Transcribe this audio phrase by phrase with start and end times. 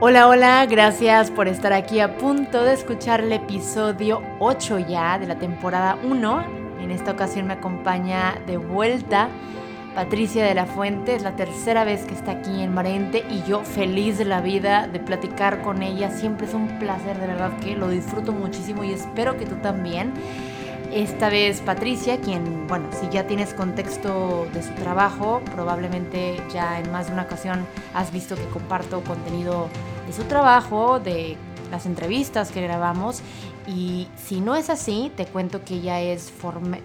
[0.00, 5.26] Hola, hola, gracias por estar aquí a punto de escuchar el episodio 8 ya de
[5.26, 6.44] la temporada 1.
[6.80, 9.30] En esta ocasión me acompaña de vuelta
[9.94, 13.64] Patricia de la Fuente, es la tercera vez que está aquí en Marente y yo
[13.64, 16.10] feliz de la vida de platicar con ella.
[16.10, 20.12] Siempre es un placer, de verdad que lo disfruto muchísimo y espero que tú también.
[20.92, 26.90] Esta vez Patricia, quien, bueno, si ya tienes contexto de su trabajo, probablemente ya en
[26.90, 29.68] más de una ocasión has visto que comparto contenido
[30.06, 31.36] de su trabajo, de
[31.70, 33.20] las entrevistas que grabamos
[33.68, 36.32] y si no es así, te cuento que ella es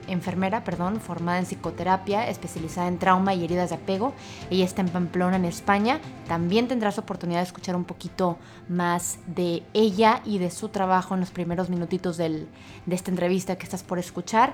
[0.07, 4.13] enfermera, perdón, formada en psicoterapia, especializada en trauma y heridas de apego.
[4.49, 6.01] Ella está en Pamplona, en España.
[6.27, 8.37] También tendrás oportunidad de escuchar un poquito
[8.67, 12.47] más de ella y de su trabajo en los primeros minutitos de
[12.89, 14.53] esta entrevista que estás por escuchar.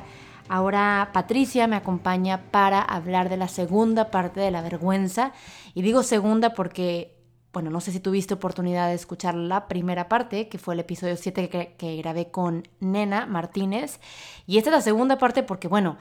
[0.50, 5.32] Ahora Patricia me acompaña para hablar de la segunda parte de la vergüenza.
[5.74, 7.19] Y digo segunda porque
[7.60, 11.18] bueno, no sé si tuviste oportunidad de escuchar la primera parte, que fue el episodio
[11.18, 14.00] 7 que, grabé con Nena Martínez.
[14.48, 15.98] Y esta es la segunda parte porque, bueno,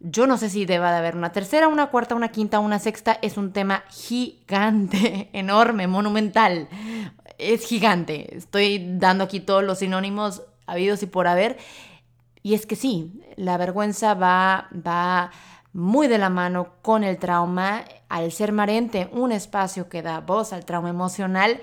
[0.00, 3.20] yo no sé si deba de haber una tercera, una cuarta, una quinta, una sexta.
[3.22, 6.68] Es un tema gigante, enorme, monumental.
[7.38, 8.36] Es gigante.
[8.36, 11.56] Estoy dando aquí todos los sinónimos habidos y por haber.
[12.42, 15.30] Y es que sí, la vergüenza va, va
[15.76, 20.54] muy de la mano con el trauma, al ser Marente un espacio que da voz
[20.54, 21.60] al trauma emocional,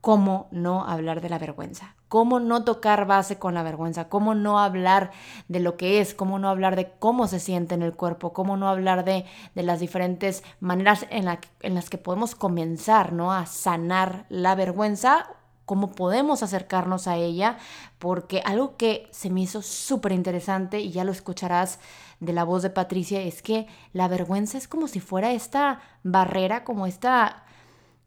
[0.00, 1.96] ¿cómo no hablar de la vergüenza?
[2.06, 4.08] ¿Cómo no tocar base con la vergüenza?
[4.08, 5.10] ¿Cómo no hablar
[5.48, 6.14] de lo que es?
[6.14, 8.32] ¿Cómo no hablar de cómo se siente en el cuerpo?
[8.32, 9.24] ¿Cómo no hablar de,
[9.56, 11.26] las diferentes maneras en,
[11.62, 13.32] en, las que podemos comenzar ¿no?
[13.32, 15.26] a sanar la vergüenza?
[15.64, 17.56] ¿Cómo podemos acercarnos a ella?
[17.98, 21.78] Porque algo que se me hizo súper interesante y ya lo escucharás
[22.20, 26.64] de la voz de Patricia es que la vergüenza es como si fuera esta barrera,
[26.64, 27.44] como esta,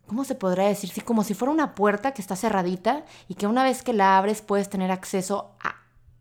[0.05, 0.89] ¿cómo se podrá decir?
[0.91, 4.17] Sí, como si fuera una puerta que está cerradita y que una vez que la
[4.17, 5.75] abres puedes tener acceso a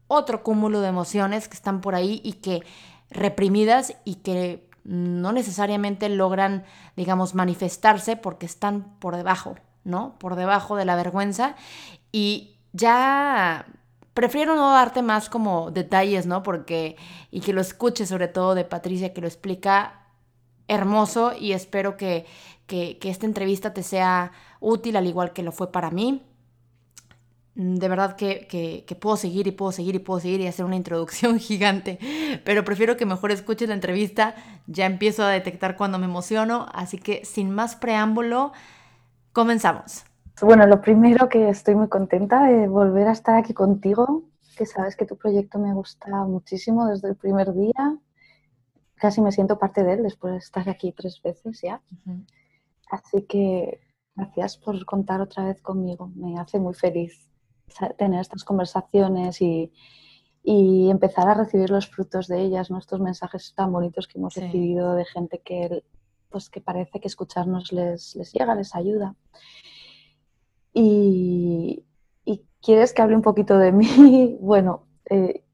[0.08, 2.62] otro cúmulo de emociones que están por ahí y que
[3.10, 6.64] reprimidas y que no necesariamente logran,
[6.96, 10.18] digamos, manifestarse porque están por debajo, ¿no?
[10.18, 11.56] Por debajo de la vergüenza
[12.12, 13.66] y ya
[14.12, 16.42] prefiero no darte más como detalles, ¿no?
[16.42, 16.96] Porque,
[17.30, 20.06] y que lo escuches sobre todo de Patricia, que lo explica
[20.68, 22.26] hermoso y espero que,
[22.66, 26.22] que, esta entrevista te sea útil al igual que lo fue para mí.
[27.54, 30.76] De verdad que, que, puedo seguir y puedo seguir y puedo seguir y hacer una
[30.76, 31.98] introducción gigante,
[32.44, 34.34] pero prefiero que mejor escuches la entrevista.
[34.66, 38.52] Ya empiezo a detectar cuando me emociono, así que sin más preámbulo,
[39.36, 40.02] comenzamos.
[40.40, 44.24] Bueno, lo primero que estoy muy contenta de volver a estar aquí contigo,
[44.56, 47.98] que sabes que tu proyecto me gusta muchísimo desde el primer día.
[48.94, 51.82] Casi me siento parte de él después de estar aquí tres veces ya.
[52.90, 53.78] Así que
[54.14, 56.10] gracias por contar otra vez conmigo.
[56.14, 57.28] Me hace muy feliz
[57.98, 59.70] tener estas conversaciones y,
[60.44, 65.04] empezar a recibir los frutos de ellas, estos mensajes tan bonitos que hemos recibido de
[65.04, 65.82] gente que,
[66.30, 69.14] pues, que parece que escucharnos les, les llega, les ayuda.
[70.78, 71.82] Y,
[72.60, 73.86] quieres que hable un poquito de mí.
[74.40, 75.44] Bueno, eh,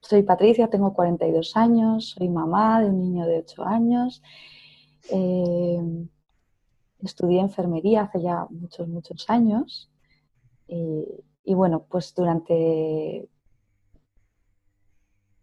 [0.00, 4.22] soy Patricia, tengo 42 años, soy mamá de un niño de 8 años.
[5.10, 5.80] Eh,
[7.02, 9.88] estudié enfermería hace ya muchos, muchos años.
[10.68, 13.28] y bueno, pues durante,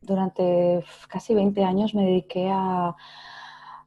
[0.02, 2.96] durante casi 20 años me dediqué a,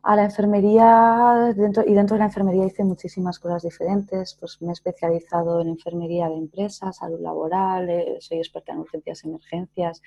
[0.02, 4.36] a la enfermería dentro, y dentro de la enfermería hice muchísimas cosas diferentes.
[4.38, 9.24] Pues me he especializado en enfermería de empresas, salud laboral, eh, soy experta en urgencias
[9.24, 10.02] y emergencias,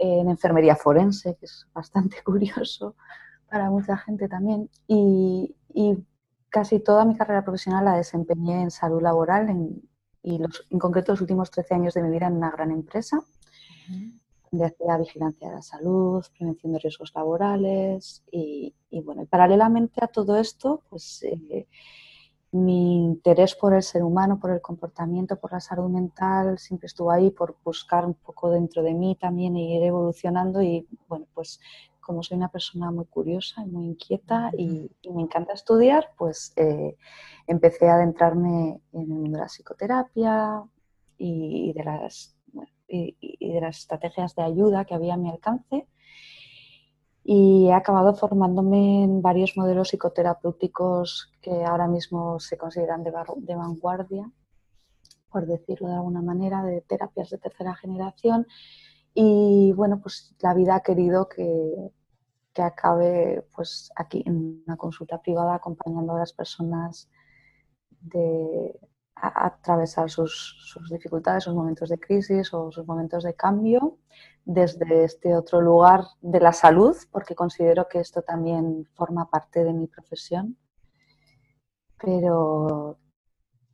[0.00, 2.94] en enfermería forense, que es bastante curioso
[3.50, 4.70] para mucha gente también.
[4.86, 5.54] Y,
[6.50, 9.54] casi toda mi carrera profesional la desempeñé en salud laboral
[10.22, 13.22] y los, en concreto los últimos 13 años de mi vida en una gran empresa
[14.50, 20.36] de hacía vigilancia de la salud, prevención de riesgos laborales y, bueno, paralelamente a todo
[20.36, 21.66] esto, pues eh,
[22.52, 27.10] mi interés por el ser humano, por el comportamiento, por la salud mental, siempre estuvo
[27.10, 31.60] ahí por buscar un poco dentro de mí también e ir evolucionando y bueno, pues
[32.00, 36.96] como soy una persona muy curiosa y muy inquieta y, me encanta estudiar, pues eh,
[37.46, 40.62] empecé a adentrarme en el mundo de la psicoterapia
[41.18, 42.37] y de las
[42.88, 45.86] y, de las estrategias de ayuda que había a mi alcance.
[47.24, 53.54] Y he acabado formándome en varios modelos psicoterapéuticos que ahora mismo se consideran de, de
[53.54, 54.30] vanguardia,
[55.30, 58.46] por decirlo de alguna manera, de terapias de tercera generación.
[59.12, 61.92] Y bueno, pues la vida ha querido que,
[62.58, 67.08] que acabe pues aquí en una consulta privada acompañando a las personas
[69.20, 73.98] atravesar sus, dificultades, sus momentos de crisis o sus momentos de cambio
[74.44, 79.72] desde este otro lugar de la salud, porque considero que esto también forma parte de
[79.72, 80.56] mi profesión,
[82.02, 82.98] pero,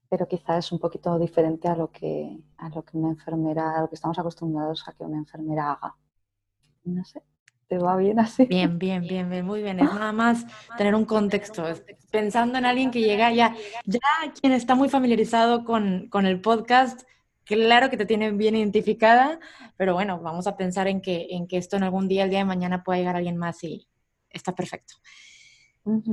[0.08, 3.80] pero quizá es un poquito diferente a lo, que, a lo que una enfermera, a
[3.82, 5.96] lo que estamos acostumbrados a que una enfermera haga.
[6.84, 7.22] No sé.
[7.68, 8.44] ¿Te va bien así?
[8.44, 9.78] Bien, bien, bien, bien, muy bien.
[9.80, 10.44] Es nada más
[10.76, 11.64] tener un contexto.
[12.10, 13.54] Pensando en alguien que llega ya,
[13.86, 14.00] ya
[14.40, 17.02] quien está muy familiarizado con, con el podcast,
[17.44, 19.40] claro que te tiene bien identificada,
[19.76, 22.40] pero bueno, vamos a pensar en que, en que esto en algún día, el día
[22.40, 23.88] de mañana, pueda llegar alguien más y
[24.30, 24.94] está perfecto.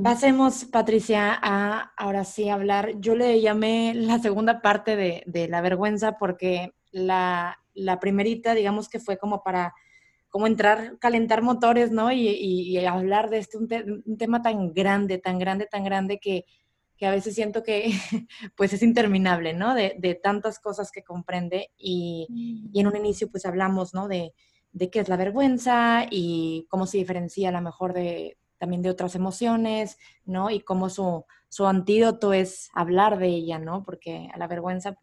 [0.04, 3.00] Pasemos, Patricia, a ahora sí hablar.
[3.00, 8.90] Yo le llamé la segunda parte de, de la vergüenza porque la, la primerita, digamos
[8.90, 9.74] que fue como para
[10.32, 12.12] como entrar, calentar motores, ¿no?
[12.12, 16.46] Y, hablar de este, un, tema tan grande, tan grande, tan grande que,
[17.04, 17.92] a veces siento que
[18.56, 19.76] pues es interminable, ¿no?
[19.76, 24.08] De, tantas cosas que comprende y, en un inicio pues hablamos, ¿no?
[24.08, 24.34] De,
[24.90, 29.16] qué es la vergüenza y cómo se diferencia a lo mejor de también de otras
[29.16, 30.50] emociones, ¿no?
[30.50, 33.84] Y cómo su, su antídoto es hablar de ella, ¿no?
[33.84, 34.96] Porque a la vergüenza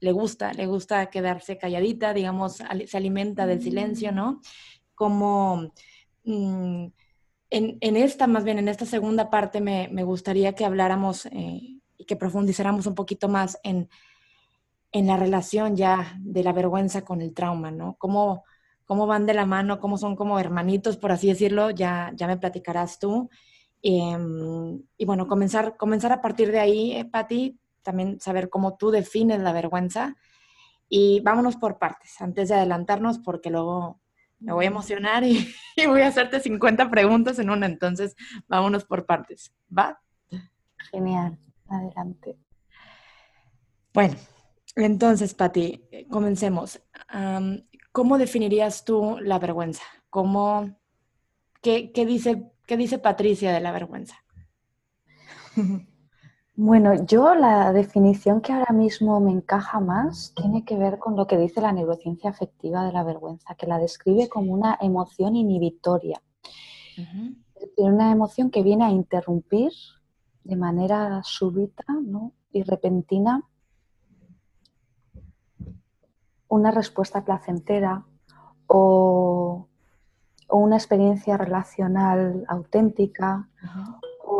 [0.00, 4.32] le gusta, le gusta quedarse calladita, digamos, se alimenta del silencio, ¿no?
[4.32, 4.40] Mm.
[4.94, 5.72] Como
[6.24, 6.86] mm,
[7.50, 12.16] en, esta, más bien en esta segunda parte, me, gustaría que habláramos eh, y que
[12.16, 13.88] profundizáramos un poquito más en,
[14.92, 17.96] en la relación ya de la vergüenza con el trauma, ¿no?
[17.98, 18.44] Cómo,
[18.84, 22.38] cómo van de la mano, cómo son como hermanitos, por así decirlo, ya, ya me
[22.38, 23.28] platicarás tú.
[23.82, 28.90] Em, y bueno, comenzar, comenzar a partir de ahí, eh, Patti, también saber cómo tú
[28.90, 30.16] defines la vergüenza.
[30.88, 34.00] Y vámonos por partes, antes de adelantarnos, porque luego
[34.40, 35.52] me voy a emocionar y,
[35.86, 37.66] voy a hacerte 50 preguntas en una.
[37.66, 38.16] Entonces,
[38.48, 39.52] vámonos por partes.
[39.76, 40.00] ¿Va?
[40.90, 41.38] Genial,
[41.68, 42.38] adelante.
[43.92, 44.16] Bueno,
[44.76, 46.80] entonces, Pati, comencemos.
[47.92, 49.82] ¿Cómo definirías tú la vergüenza?
[50.08, 50.76] ¿Cómo,
[51.60, 54.24] qué, qué, dice, ¿Qué dice Patricia de la vergüenza?
[56.62, 61.26] Bueno, yo la definición que ahora mismo me encaja más tiene que ver con lo
[61.26, 66.20] que dice la neurociencia afectiva de la vergüenza, que la describe como una emoción inhibitoria.
[67.78, 69.72] Una emoción que viene a interrumpir
[70.44, 71.82] de manera súbita
[72.52, 73.42] y repentina
[76.48, 78.04] una respuesta placentera
[78.66, 79.66] o,
[80.50, 83.48] una experiencia relacional auténtica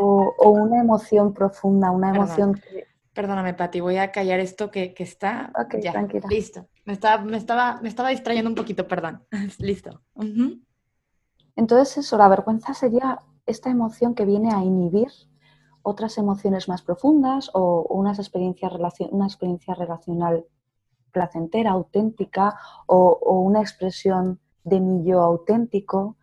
[0.01, 2.87] o, una emoción profunda, una emoción que...
[3.13, 5.53] Perdóname, Pati, voy a callar esto que, está...
[5.59, 6.27] Ok, tranquila.
[6.29, 6.67] Listo.
[6.85, 9.25] Me estaba, me, estaba, me estaba distrayendo un poquito, perdón.
[9.59, 10.01] Listo.
[11.57, 15.09] Entonces eso, la vergüenza sería esta emoción que viene a inhibir
[15.83, 18.73] otras emociones más profundas o unas experiencias
[19.11, 20.45] una experiencia relacional
[21.11, 26.17] placentera, auténtica o, o, una expresión de mi yo auténtico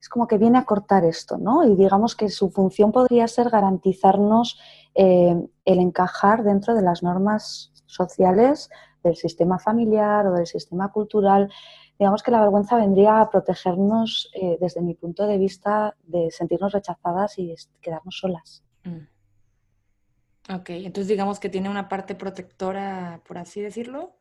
[0.00, 1.64] es como que viene a cortar esto, ¿no?
[1.64, 4.58] Y digamos que su función podría ser garantizarnos
[4.94, 8.70] eh, el encajar dentro de las normas sociales
[9.02, 11.52] del sistema familiar o del sistema cultural.
[11.98, 16.72] Digamos que la vergüenza vendría a protegernos, eh, desde mi punto de vista, de sentirnos
[16.72, 18.62] rechazadas y quedarnos solas.
[18.84, 20.54] Mm.
[20.54, 24.18] Ok, entonces digamos que tiene una parte protectora, por así decirlo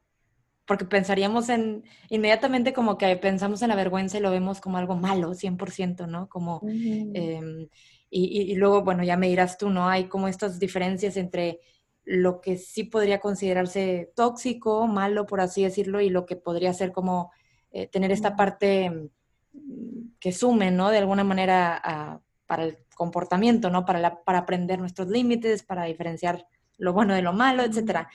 [0.68, 4.96] porque pensaríamos en, inmediatamente como que pensamos en la vergüenza y lo vemos como algo
[4.96, 6.28] malo, 100%, ¿no?
[6.28, 7.70] Como, em,
[8.10, 9.88] y, luego, bueno, ya me dirás tú, ¿no?
[9.88, 11.62] Hay como estas diferencias entre
[12.04, 16.92] lo que sí podría considerarse tóxico, malo, por así decirlo, y lo que podría ser
[16.92, 17.32] como
[17.72, 19.10] eh, tener esta parte
[19.54, 20.90] mm, que sume, ¿no?
[20.90, 23.86] De alguna manera para el comportamiento, ¿no?
[23.86, 26.46] Para, para aprender nuestros límites, para diferenciar
[26.78, 28.10] lo bueno de lo malo, etcétera.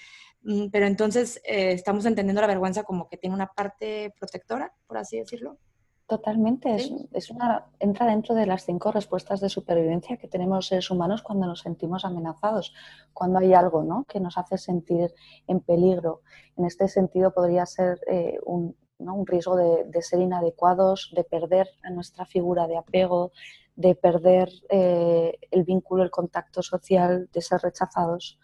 [0.44, 4.98] Mm, pero entonces eh, estamos entendiendo la vergüenza como que tiene una parte protectora, por
[4.98, 5.58] así decirlo.
[6.06, 6.76] Totalmente,
[7.12, 11.22] es, una, entra dentro de las cinco respuestas de supervivencia que tenemos los seres humanos
[11.22, 12.74] cuando nos sentimos amenazados,
[13.14, 14.04] cuando hay algo ¿no?
[14.04, 15.14] que nos hace sentir
[15.46, 16.20] en peligro.
[16.58, 21.88] En este sentido podría ser eh, un, un, riesgo de, ser inadecuados, de perder a
[21.88, 23.32] nuestra figura de apego,
[23.74, 28.38] de perder eh, el vínculo, el contacto social, de ser rechazados.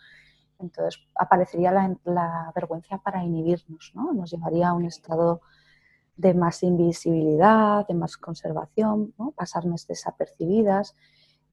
[0.59, 1.73] Entonces aparecería
[2.05, 4.13] la, vergüenza para inhibirnos, ¿no?
[4.13, 5.41] Nos llevaría a un estado
[6.17, 9.31] de más invisibilidad, de más conservación, ¿no?
[9.33, 10.97] pasarnos desapercibidas.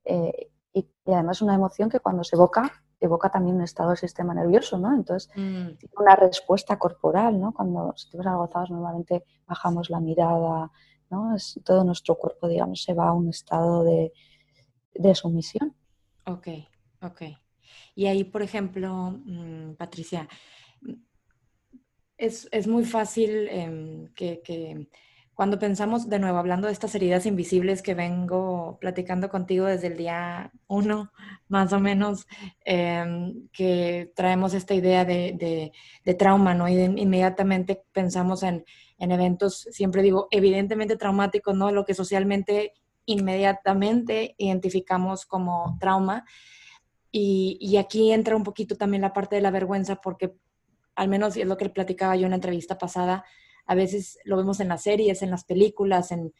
[0.04, 4.34] Eh, y, además una emoción que cuando se evoca, evoca también un estado del sistema
[4.34, 4.94] nervioso, ¿no?
[4.94, 5.78] Entonces, mm.
[5.78, 7.54] tiene una respuesta corporal, ¿no?
[7.54, 10.72] Cuando estamos agotados normalmente bajamos la mirada,
[11.12, 11.36] ¿no?
[11.36, 14.12] Es, todo nuestro cuerpo, digamos, se va a un estado de,
[14.96, 15.76] de sumisión.
[16.26, 16.48] Ok,
[17.02, 17.22] ok.
[17.96, 20.28] Y ahí, por ejemplo, mm, Patricia,
[22.18, 24.88] es, es muy fácil em, que, que,
[25.36, 29.98] cuando pensamos, de nuevo, hablando de estas heridas invisibles que vengo platicando contigo desde el
[29.98, 31.12] día uno,
[31.50, 32.25] más o menos,
[32.64, 35.72] em, que traemos esta idea de,
[36.06, 36.70] de, trauma, ¿no?
[36.70, 38.64] Y inmediatamente pensamos en,
[38.98, 41.70] en eventos, siempre digo, evidentemente traumáticos, ¿no?
[41.72, 42.74] Lo que socialmente
[43.06, 46.25] inmediatamente identificamos como trauma.
[47.17, 50.36] Y, y, aquí entra un poquito también la parte de la vergüenza, porque
[50.95, 53.24] al menos es lo que platicaba yo en la entrevista pasada,
[53.65, 56.34] a veces lo vemos en las series, en las películas, en,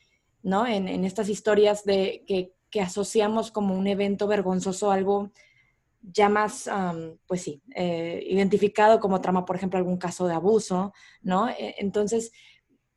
[0.44, 0.68] ¿no?
[0.68, 5.32] en, estas historias de, que, que, asociamos como un evento vergonzoso, algo
[6.02, 10.92] ya más, um, pues sí, eh, identificado como trama, por ejemplo, algún caso de abuso,
[11.22, 11.48] ¿no?
[11.48, 12.34] E, entonces,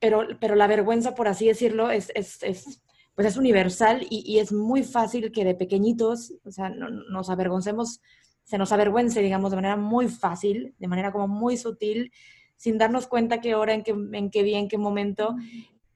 [0.00, 2.82] pero, pero la vergüenza, por así decirlo, es, es
[3.18, 8.00] pues es universal y, es muy fácil que de pequeñitos, o sea, no, nos avergoncemos
[8.44, 12.12] se nos avergüence, digamos, de manera muy fácil, de manera como muy sutil,
[12.56, 15.34] sin darnos cuenta qué hora, en qué, en qué día, en qué momento.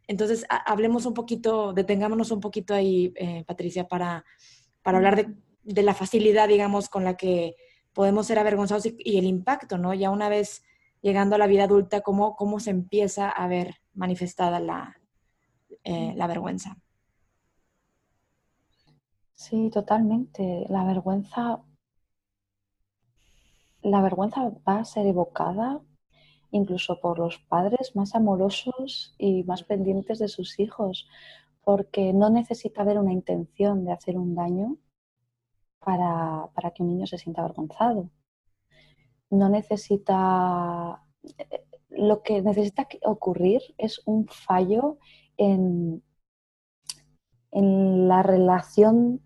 [0.08, 4.24] Entonces, hablemos un poquito, detengámonos un poquito ahí, eh, Patricia, para,
[4.82, 5.24] para hablar
[5.62, 7.54] de, la facilidad, digamos, con la que
[7.92, 9.94] podemos ser avergonzados y, y, el impacto, ¿no?
[9.94, 10.64] Ya una vez
[11.02, 14.98] llegando a la vida adulta, cómo, cómo se empieza a ver manifestada la,
[15.84, 16.81] eh, la vergüenza.
[19.44, 20.66] Sí, totalmente.
[20.68, 21.60] La vergüenza
[23.82, 25.80] la vergüenza va a ser evocada
[26.52, 31.08] incluso por los padres más amorosos y más pendientes de sus hijos,
[31.64, 34.76] porque no necesita haber una intención de hacer un daño
[35.80, 38.10] para, para que un niño se sienta avergonzado.
[39.30, 41.02] No necesita...
[41.88, 44.98] Lo que necesita ocurrir es un fallo
[45.36, 46.02] en,
[47.50, 49.20] en la relación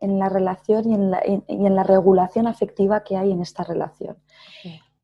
[0.00, 3.40] en la relación y en la, en, y en la, regulación afectiva que hay en
[3.40, 4.16] esta relación.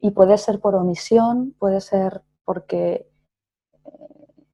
[0.01, 3.09] Y puede ser por omisión, puede ser porque,
[3.85, 4.45] eh,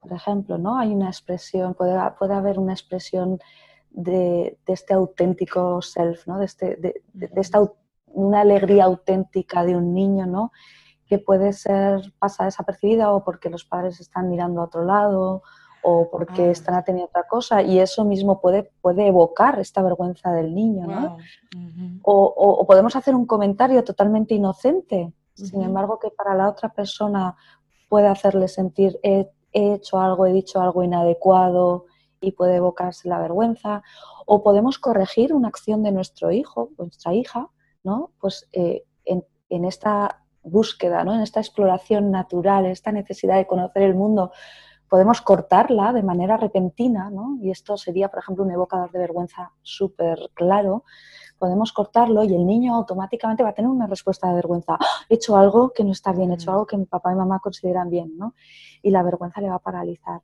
[0.00, 0.78] por ejemplo, ¿no?
[0.78, 3.38] hay una expresión, puede, puede haber una expresión
[3.90, 6.38] de, de, este auténtico self, ¿no?
[6.38, 7.60] de, este, de, de esta
[8.06, 10.52] una alegría auténtica de un niño, ¿no?
[11.06, 15.42] que puede ser pasa desapercibida o porque los padres están mirando a otro lado
[15.82, 16.50] o porque ah.
[16.50, 21.16] están atendiendo otra cosa y eso mismo puede, puede evocar esta vergüenza del niño, ¿no?
[21.16, 22.00] Uh -huh.
[22.02, 25.08] o, o, o, podemos hacer un comentario totalmente inocente, uh
[25.42, 25.50] -huh.
[25.50, 27.36] sin embargo que para la otra persona
[27.88, 31.86] puede hacerle sentir he, he, hecho algo, he dicho algo inadecuado
[32.20, 33.82] y puede evocarse la vergüenza,
[34.26, 37.48] o podemos corregir una acción de nuestro hijo, nuestra hija,
[37.84, 38.10] ¿no?
[38.20, 41.14] Pues eh, en, en esta búsqueda, ¿no?
[41.14, 44.32] en esta exploración natural, esta necesidad de conocer el mundo,
[44.88, 47.38] podemos cortarla de manera repentina, ¿no?
[47.40, 50.84] y esto sería, por ejemplo, un evocador de vergüenza súper claro,
[51.38, 54.76] podemos cortarlo y el niño automáticamente va a tener una respuesta de vergüenza.
[54.78, 54.86] ¡Ah!
[55.08, 57.38] He hecho algo que no está bien, he hecho algo que mi papá y mamá
[57.40, 58.34] consideran bien, ¿no?
[58.82, 60.20] Y la vergüenza le va a paralizar.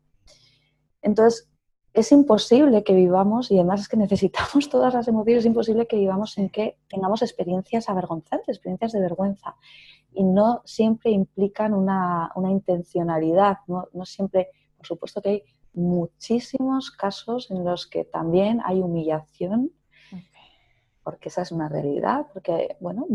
[1.00, 1.48] Entonces,
[1.92, 5.96] es imposible que vivamos, y además es que necesitamos todas las emociones, es imposible que
[5.96, 9.54] vivamos en que tengamos experiencias avergonzantes, experiencias de vergüenza.
[10.14, 13.88] Y no siempre implican una, una intencionalidad, ¿no?
[13.92, 15.42] no siempre, por supuesto que hay
[15.74, 19.72] muchísimos casos en los que también hay humillación,
[21.02, 23.06] porque esa es una realidad, porque, bueno,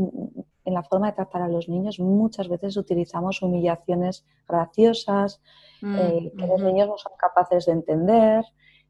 [0.63, 5.41] en la forma de tratar a los niños muchas veces utilizamos humillaciones graciosas,
[5.81, 8.45] mm, eh, que los niños no son capaces de entender,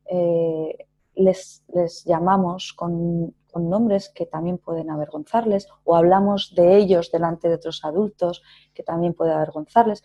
[0.05, 7.11] eh, les, les, llamamos con, con, nombres que también pueden avergonzarles o hablamos de ellos
[7.11, 10.03] delante de otros adultos que también puede avergonzarles.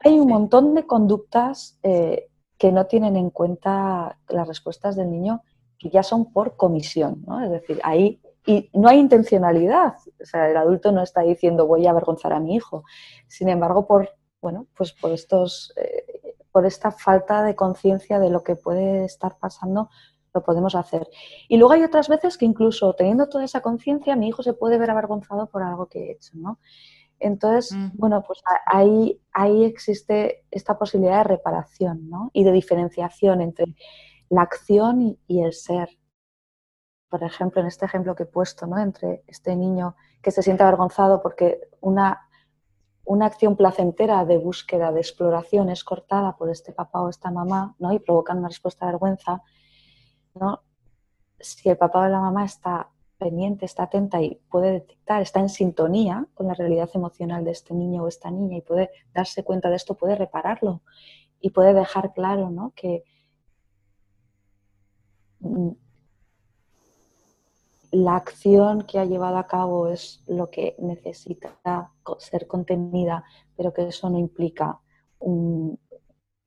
[0.00, 2.28] Hay un montón de conductas eh,
[2.58, 5.42] que no tienen en cuenta las respuestas del niño
[5.78, 7.42] que ya son por comisión, ¿no?
[7.44, 11.86] Es decir, ahí y no hay intencionalidad, o sea, el adulto no está diciendo voy
[11.86, 12.82] a avergonzar a mi hijo.
[13.28, 18.42] Sin embargo, por bueno, pues por estos eh, por esta falta de conciencia de lo
[18.42, 19.88] que puede estar pasando,
[20.34, 21.08] lo podemos hacer.
[21.48, 24.78] Y luego hay otras veces que incluso teniendo toda esa conciencia, mi hijo se puede
[24.78, 26.58] ver avergonzado por algo que he hecho, ¿no?
[27.18, 27.90] Entonces, mm.
[27.94, 32.30] bueno, pues ahí, ahí existe esta posibilidad de reparación, ¿no?
[32.32, 33.66] Y de diferenciación entre
[34.28, 35.88] la acción y, y el ser.
[37.08, 38.78] Por ejemplo, en este ejemplo que he puesto, ¿no?
[38.78, 42.28] Entre este niño que se siente avergonzado porque una
[43.04, 47.74] una acción placentera de búsqueda, de exploración es cortada por este papá o esta mamá,
[47.78, 47.92] ¿no?
[47.92, 49.42] Y provocan una respuesta de vergüenza,
[51.40, 55.48] Si el papá o la mamá está pendiente, está atenta y puede detectar, está en
[55.48, 59.70] sintonía con la realidad emocional de este niño o esta niña y puede darse cuenta
[59.70, 60.82] de esto, puede repararlo
[61.40, 62.72] y puede dejar claro, ¿no?
[62.74, 63.04] Que
[67.90, 73.24] la acción que ha llevado a cabo es lo que necesita ser contenida,
[73.56, 74.80] pero que eso no implica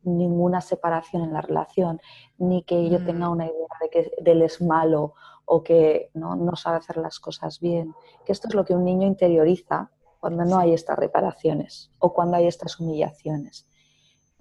[0.05, 2.00] ninguna separación en la relación,
[2.38, 3.31] ni que yo tenga mm.
[3.31, 5.13] una idea de que él es malo
[5.45, 6.35] o que ¿no?
[6.35, 7.93] no sabe hacer las cosas bien.
[8.25, 12.38] Que esto es lo que un niño interioriza cuando no hay estas reparaciones o cuando
[12.38, 13.67] hay estas humillaciones.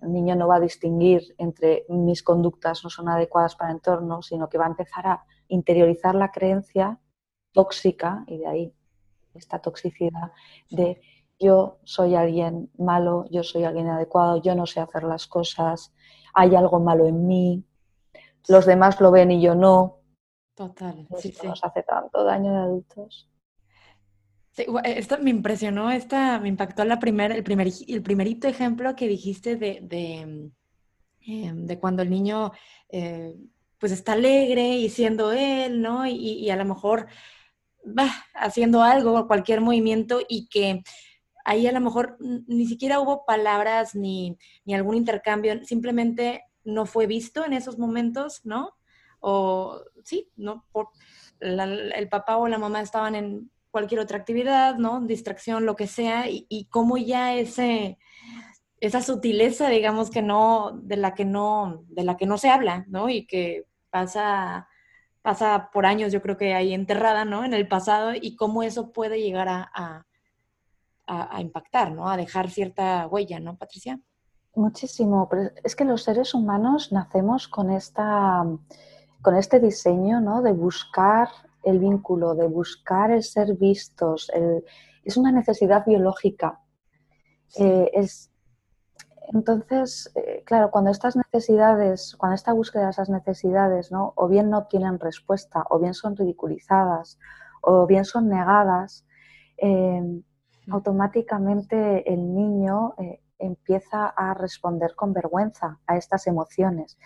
[0.00, 4.23] El niño no va a distinguir entre mis conductas no son adecuadas para el entorno,
[4.23, 7.00] sino que va a empezar a interiorizar la creencia
[7.52, 8.75] tóxica y de ahí
[9.35, 10.33] esta toxicidad
[10.71, 11.00] de
[11.38, 15.93] yo soy alguien malo, yo soy alguien adecuado, yo no sé hacer las cosas,
[16.33, 17.64] hay algo malo en mí,
[18.49, 20.00] los demás lo ven y yo no.
[20.55, 23.29] Total, sí, nos hace tanto daño de adultos.
[24.53, 29.09] Sí, esto me impresionó, esta, me impactó la primer, el, primer, el primerito ejemplo que
[29.09, 30.53] dijiste de, de,
[31.26, 32.53] em, de cuando el niño
[32.88, 33.35] eh,
[33.79, 36.07] pues está alegre y siendo él, ¿no?
[36.07, 37.09] Y, a lo mejor
[37.87, 40.83] va haciendo algo, cualquier movimiento y que
[41.44, 47.06] ahí a lo mejor ni siquiera hubo palabras ni, ni algún intercambio, simplemente no fue
[47.06, 48.74] visto en esos momentos, ¿no?
[49.20, 50.66] O sí, ¿no?
[50.72, 50.88] Por,
[51.40, 55.00] el papá o la mamá estaban en cualquier otra actividad, ¿no?
[55.00, 57.98] Distracción, lo que sea, y, cómo ya ese,
[58.80, 62.84] esa sutileza, digamos que no, de la que no, de la que no se habla,
[62.88, 63.08] ¿no?
[63.10, 64.68] Y que pasa,
[65.22, 67.44] pasa por años, yo creo que ahí enterrada, ¿no?
[67.44, 70.06] En el pasado y cómo eso puede llegar a,
[71.38, 72.08] impactar, ¿no?
[72.08, 74.00] A dejar cierta huella, ¿no, Patricia?
[74.54, 78.44] Muchísimo, pero es que los seres humanos nacemos con esta
[79.20, 80.42] con este diseño, ¿no?
[80.42, 81.28] De buscar
[81.62, 84.30] el vínculo, de buscar el ser vistos,
[85.02, 86.61] es una necesidad biológica.
[87.56, 88.30] Eh, es,
[89.32, 94.12] entonces, eh, claro, cuando estas necesidades, cuando esta búsqueda de esas necesidades, ¿no?
[94.16, 97.18] o bien no tienen respuesta, o bien son ridiculizadas,
[97.62, 99.06] o bien son negadas,
[99.56, 100.23] em,
[100.71, 106.98] automáticamente el niño eh, empieza a responder con vergüenza a estas emociones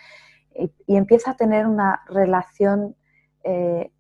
[0.54, 2.96] y, empieza a tener una relación
[3.44, 3.92] eh,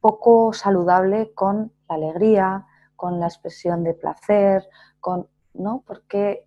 [0.00, 4.68] poco saludable con la alegría, con la expresión de placer,
[5.00, 5.82] con ¿no?
[5.86, 6.46] Porque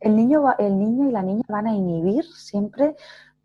[0.00, 2.96] el niño, el niño y la niña van a inhibir siempre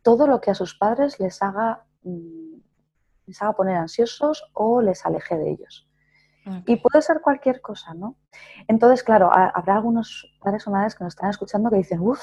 [0.02, 2.56] todo lo que a sus padres les haga, mm,
[3.26, 5.88] les haga poner ansiosos o les aleje de ellos.
[6.66, 8.18] Y puede ser cualquier cosa, ¿no?
[8.68, 12.20] Entonces, claro, habrá algunos padres o madres que nos están escuchando que dicen, uff,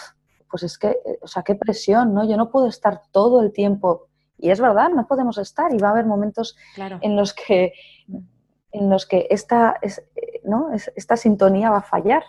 [0.50, 2.28] pues es que, eh, o sea, qué presión, ¿no?
[2.28, 4.08] Yo no puedo estar todo el tiempo.
[4.36, 7.72] Y es verdad, no podemos estar y va a haber momentos en los que
[8.72, 10.02] en los que esta, es,
[10.44, 10.70] ¿no?
[10.72, 12.22] esta sintonía va a fallar.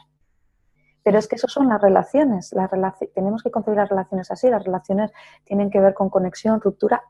[1.03, 2.53] Pero es que eso son las relaciones.
[2.53, 2.69] Las
[3.13, 4.49] tenemos que concebir las relaciones así.
[4.49, 5.11] Las relaciones
[5.45, 7.03] tienen que ver con conexión, ruptura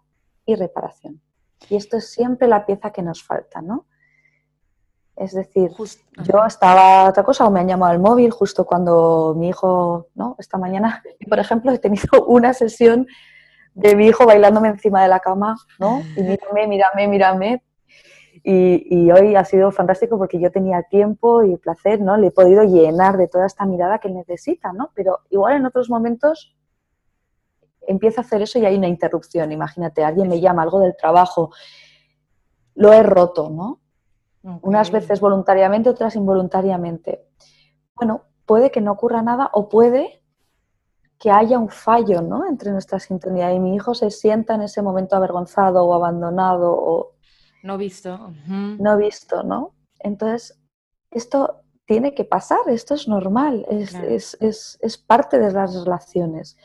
[0.46, 1.22] y reparación.
[1.70, 3.88] Y esto es siempre la pieza que nos falta, ¿no?
[5.22, 5.70] Es decir,
[6.24, 10.36] yo estaba otra cosa o me han llamado al móvil justo cuando mi hijo, ¿no?
[10.40, 13.06] Esta mañana, por ejemplo, he tenido una sesión
[13.76, 16.02] de mi hijo bailándome encima de la cama, ¿no?
[16.18, 17.64] Y mírame, mírame, mírame,
[18.44, 22.18] y, hoy ha sido fantástico porque yo tenía tiempo y placer, ¿no?
[22.18, 24.92] Le he podido llenar de toda esta mirada que necesita, ¿no?
[24.96, 26.56] Pero igual en otros momentos
[27.82, 29.52] empieza a hacer eso y hay una interrupción.
[29.52, 31.52] Imagínate, alguien me llama algo del trabajo,
[32.74, 33.81] lo he roto, ¿no?
[34.44, 37.28] Unas veces voluntariamente, otras involuntariamente.
[37.96, 40.24] Bueno, puede que no ocurra nada o puede
[41.20, 42.48] que haya un fallo ¿no?
[42.48, 47.12] entre nuestra sintonía y mi hijo se sienta en ese momento avergonzado o abandonado o
[47.64, 48.34] no visto.
[48.48, 49.76] No visto, ¿no?
[50.00, 50.60] Entonces,
[51.12, 56.58] esto tiene que pasar, esto es normal, es, parte de las relaciones.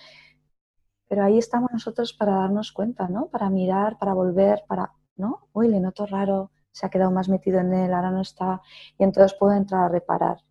[1.08, 3.26] Pero ahí estamos nosotros para darnos cuenta, ¿no?
[3.26, 5.48] Para mirar, para volver, para, ¿no?
[5.52, 8.60] Uy, le noto raro, se ha quedado más metido en él, ahora no está.
[8.98, 10.44] Y entonces puedo entrar a reparar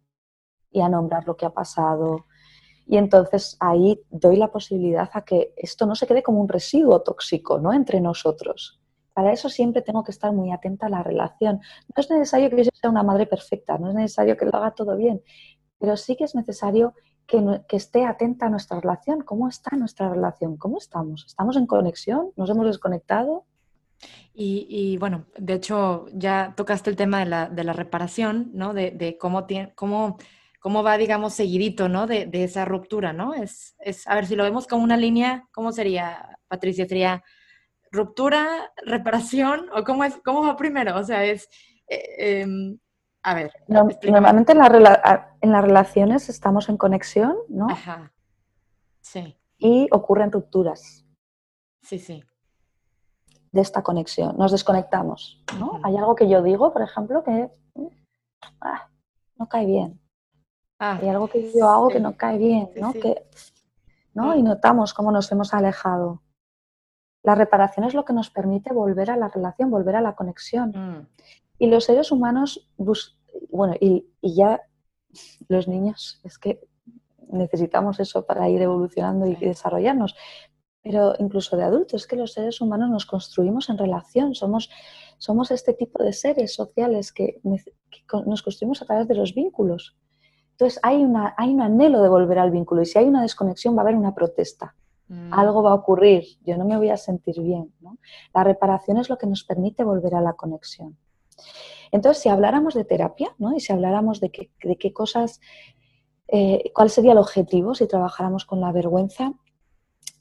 [0.72, 2.26] y a nombrar lo que ha pasado.
[2.88, 7.04] Y entonces ahí doy la posibilidad a que esto no se quede como un residuo
[7.04, 7.74] tóxico, ¿no?
[7.74, 8.82] Entre nosotros,
[9.14, 11.58] para eso siempre tengo que estar muy atenta a la relación.
[11.96, 14.72] No es necesario que yo sea una madre perfecta, no es necesario que lo haga
[14.72, 15.22] todo bien,
[15.78, 16.96] pero sí que es necesario
[17.28, 19.22] que, esté atenta a nuestra relación.
[19.22, 20.58] ¿Cómo está nuestra relación?
[20.58, 21.26] ¿Cómo estamos?
[21.28, 22.32] ¿Estamos en conexión?
[22.36, 23.46] ¿Nos hemos desconectado?
[24.38, 28.74] Y, bueno, de hecho ya tocaste el tema de la, reparación, ¿no?
[28.74, 30.18] De, cómo, tiene, cómo,
[30.60, 32.06] cómo va, digamos, seguidito, ¿no?
[32.06, 33.34] De, esa ruptura, ¿no?
[33.34, 36.86] Es, es, a ver, si lo vemos como una línea, ¿cómo sería, Patricia?
[36.86, 37.24] Sería
[37.92, 40.98] ruptura, reparación, o cómo, es, cómo va primero?
[40.98, 41.48] O sea, es,
[41.88, 42.78] eh, em,
[43.24, 43.54] a ver.
[43.68, 47.70] normalmente en, en, las relaciones estamos en conexión, ¿no?
[47.70, 48.12] Ajá.
[49.00, 49.38] Sí.
[49.58, 51.06] Y ocurren rupturas.
[51.82, 52.24] Sí, sí.
[53.56, 55.42] De esta conexión, nos desconectamos.
[55.58, 55.80] ¿no?
[55.82, 57.50] Hay algo que yo digo, por ejemplo, que
[58.60, 58.90] ah,
[59.38, 60.02] no cae bien.
[60.78, 62.92] Ah, Hay algo que yo hago que no cae bien, ¿no?
[62.92, 63.26] Que,
[64.14, 64.36] ¿no?
[64.36, 66.22] Y notamos cómo nos hemos alejado.
[67.24, 70.72] La reparación es lo que nos permite volver a la relación, volver a la conexión.
[70.72, 71.08] Mm.
[71.58, 72.70] Y los seres humanos,
[73.50, 74.64] bueno, y, y, ya
[75.48, 76.60] los niños, es que
[77.30, 80.14] necesitamos eso para ir evolucionando y desarrollarnos.
[80.86, 84.70] Pero incluso de adultos, es que los seres humanos nos construimos en relación, somos,
[85.18, 87.42] somos este tipo de seres sociales que,
[88.28, 89.98] nos construimos a través de los vínculos.
[90.52, 93.76] Entonces hay, una, hay un anhelo de volver al vínculo y si hay una desconexión
[93.76, 94.76] va a haber una protesta.
[95.08, 95.34] Mm.
[95.34, 97.74] Algo va a ocurrir, yo no me voy a sentir bien.
[98.32, 101.00] La reparación es lo que nos permite volver a la conexión.
[101.92, 103.56] Entonces, si habláramos de terapia ¿no?
[103.56, 105.42] y si habláramos de, de qué cosas,
[106.28, 109.34] eh, cuál sería el objetivo si trabajáramos con la vergüenza,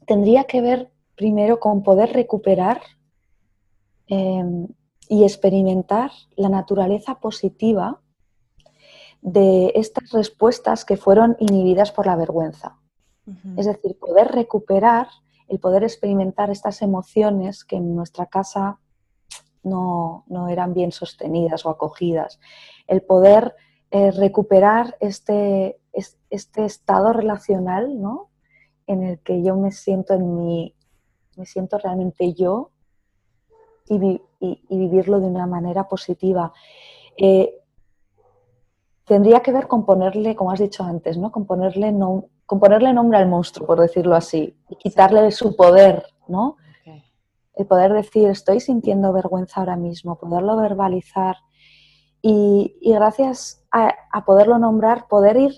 [0.07, 2.81] tendría que ver primero con poder recuperar
[4.07, 4.69] em,
[5.09, 8.01] y experimentar la naturaleza positiva
[9.21, 12.79] de estas respuestas que fueron inhibidas por la vergüenza.
[13.57, 15.09] Es decir, poder recuperar,
[15.49, 18.81] el poder experimentar estas emociones que en nuestra casa
[19.63, 22.39] no, eran bien sostenidas o acogidas.
[22.87, 23.55] El poder
[23.91, 25.81] eh, recuperar este,
[26.29, 28.29] este estado relacional ¿no?
[28.87, 30.75] En el que yo me siento en mi,
[31.37, 32.71] me siento realmente yo
[33.89, 34.21] y,
[34.69, 36.53] vivirlo de una manera positiva.
[37.17, 37.55] Eh,
[39.05, 41.33] tendría que ver con ponerle, como has dicho antes, ¿no?
[41.33, 46.57] con, ponerle nombre al monstruo, por decirlo así, y quitarle su poder, ¿no?
[47.57, 51.37] El poder decir, estoy sintiendo vergüenza ahora mismo, poderlo verbalizar
[52.21, 55.53] y, gracias a poderlo nombrar, poder ir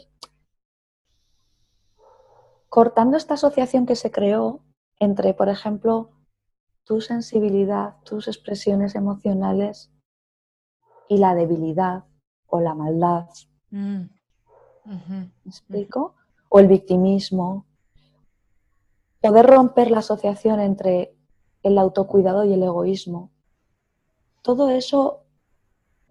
[2.76, 4.60] cortando esta asociación que se creó
[4.98, 6.10] entre, por ejemplo,
[6.84, 9.90] tu sensibilidad, tus expresiones emocionales
[11.08, 12.04] y la debilidad
[12.46, 13.30] o la maldad.
[13.70, 14.02] Mm.
[14.84, 16.16] ¿Me explico?
[16.50, 17.64] O el victimismo.
[19.22, 21.16] Poder romper la asociación entre
[21.62, 23.30] el autocuidado y el egoísmo.
[24.42, 25.24] Todo eso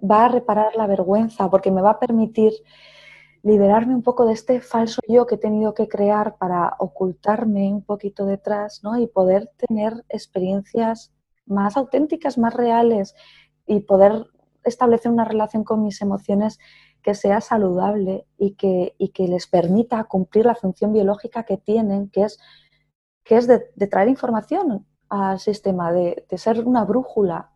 [0.01, 2.53] va a reparar la vergüenza porque me va a permitir
[3.45, 7.83] liberarme un poco de este falso yo que he tenido que crear para ocultarme un
[7.83, 8.97] poquito detrás, ¿no?
[8.97, 11.13] Y poder tener experiencias
[11.45, 13.13] más auténticas, más reales
[13.67, 14.25] y poder
[14.63, 16.57] establecer una relación con mis emociones
[17.03, 22.23] que sea saludable y que, que les permita cumplir la función biológica que tienen, que
[22.23, 22.39] es,
[23.23, 27.51] que es de, traer información al sistema, de, ser una brújula.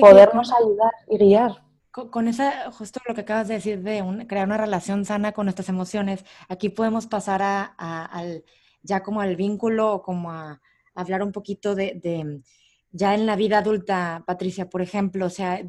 [0.00, 1.71] podernos ayudar y guiar.
[1.92, 5.68] Con, esa, justo lo que acabas de decir de crear una relación sana con nuestras
[5.68, 7.64] emociones, aquí podemos pasar a,
[8.06, 8.44] al,
[8.82, 10.58] ya como al vínculo o como a,
[10.94, 12.40] hablar un poquito de,
[12.90, 15.60] ya en la vida adulta, Patricia, por ejemplo, o sea,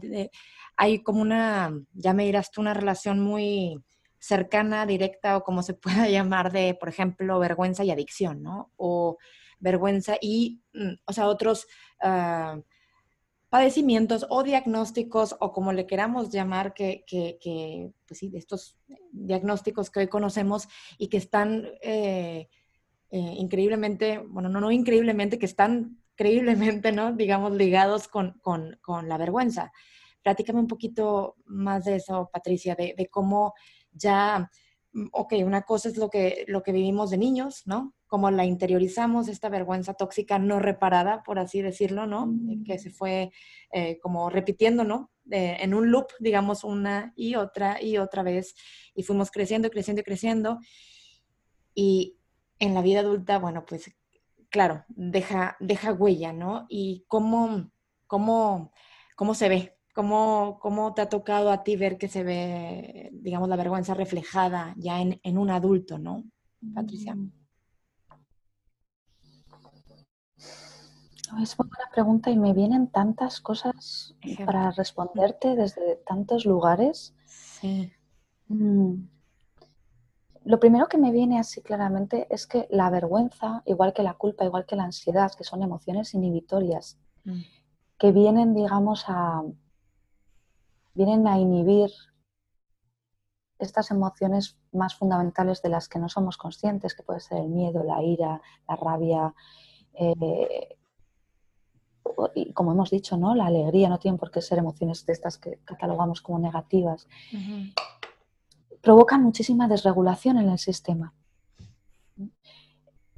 [0.77, 3.83] hay como una, ya me dirás tú, una relación muy
[4.17, 8.71] cercana, directa o como se pueda llamar de, por ejemplo, vergüenza y adicción, ¿no?
[8.77, 9.17] O
[9.59, 11.67] vergüenza y, mm, o sea, otros...
[12.01, 12.57] Ah,
[13.53, 18.79] padecimientos o diagnósticos o como le queramos llamar, que, que, pues sí, de estos
[19.11, 22.49] diagnósticos que hoy conocemos y que están eh,
[23.11, 27.13] eh, increíblemente, bueno, no, no increíblemente, que están creíblemente, ¿no?
[27.13, 29.71] Digamos, ligados con, con, con la vergüenza.
[30.23, 33.53] Platícame un poquito más de eso, Patricia, de, de cómo
[33.91, 34.49] ya,
[34.93, 37.93] mm, ok, una cosa es lo que, lo que vivimos de niños, ¿no?
[38.13, 42.27] Como la interiorizamos, esta vergüenza tóxica no reparada, por así decirlo, ¿no?
[42.27, 42.63] Mm.
[42.63, 43.31] Que se fue
[43.71, 45.09] eh, como repitiendo, ¿no?
[45.31, 48.53] en un loop, digamos, una y otra y otra vez,
[48.93, 50.59] y fuimos creciendo, creciendo y creciendo.
[51.73, 52.19] Y
[52.59, 53.91] en la vida adulta, bueno, pues
[54.51, 56.67] claro, deja, deja huella, ¿no?
[56.69, 57.71] Y cómo,
[58.05, 58.71] cómo,
[59.15, 63.49] cómo se ve, ¿Cómo, ¿Cómo, te ha tocado a ti ver que se ve, digamos,
[63.49, 66.25] la vergüenza reflejada ya en, en un adulto, ¿no,
[66.75, 67.15] Patricia?
[67.15, 67.42] Mm.
[71.41, 74.15] Es una buena pregunta y me vienen tantas cosas
[74.45, 77.15] para responderte desde tantos lugares.
[78.47, 79.05] Mm.
[80.45, 84.43] Lo primero que me viene así claramente es que la vergüenza, igual que la culpa,
[84.45, 87.41] igual que la ansiedad, que son emociones inhibitorias, mm.
[87.97, 89.43] que vienen, digamos, a
[90.93, 91.89] vienen a inhibir
[93.57, 97.83] estas emociones más fundamentales de las que no somos conscientes, que puede ser el miedo,
[97.83, 99.33] la ira, la rabia,
[99.93, 100.77] eh,
[102.53, 103.35] como hemos dicho, ¿no?
[103.35, 107.07] La alegría no tiene por qué ser emociones de estas que catalogamos como negativas.
[108.81, 111.13] Provocan muchísima desregulación en el sistema.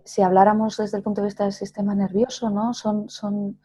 [0.03, 2.75] si habláramos desde el punto de vista del sistema nervioso, ¿no?
[2.75, 3.59] Son, son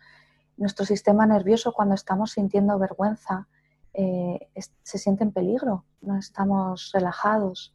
[0.57, 3.47] nuestro sistema nervioso cuando estamos sintiendo vergüenza
[3.93, 4.49] eh,
[4.83, 7.75] se siente en peligro, no estamos relajados.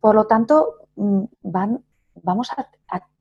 [0.00, 2.68] Por lo tanto, mm, van, vamos a,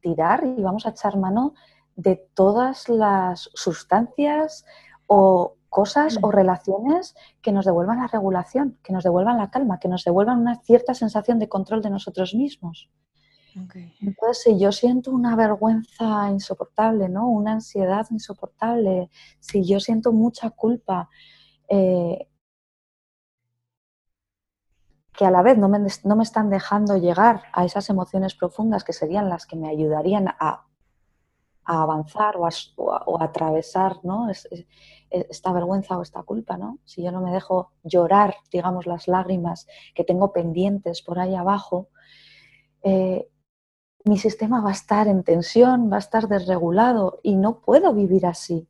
[0.01, 1.53] tirar y vamos a echar mano
[1.99, 4.65] de todas las sustancias
[5.05, 6.31] o cosas o mm.
[6.31, 10.55] relaciones que nos devuelvan la regulación, que nos devuelvan la calma, que nos devuelvan una
[10.61, 12.89] cierta sensación de control de nosotros mismos.
[13.99, 17.27] Entonces, si yo siento una vergüenza insoportable, ¿no?
[17.27, 19.09] una ansiedad insoportable,
[19.39, 21.09] si yo siento mucha culpa,
[21.67, 22.27] eh,
[25.11, 28.85] que a la vez no me, no me, están dejando llegar a esas emociones profundas
[28.85, 30.68] que serían las que me ayudarían a,
[31.69, 34.27] a avanzar o a, atravesar ¿no?
[35.11, 36.57] esta vergüenza o esta culpa.
[36.57, 36.79] ¿no?
[36.83, 41.89] Si yo no me dejo llorar, digamos, las lágrimas que tengo pendientes por ahí abajo,
[42.81, 43.29] eh,
[44.03, 48.25] mi sistema va a estar en tensión, va a estar desregulado y no puedo vivir
[48.25, 48.67] así.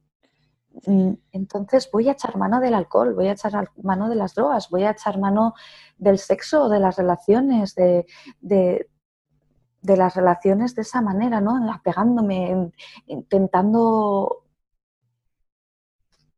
[0.85, 4.69] Mm, entonces voy a echar mano del alcohol, voy a echar mano de las drogas,
[4.69, 5.53] voy a echar mano
[5.97, 8.05] del sexo, de las relaciones, de,
[9.81, 11.71] las relaciones de esa manera, ¿no?
[11.71, 12.71] Apegándome,
[13.07, 14.45] intentando,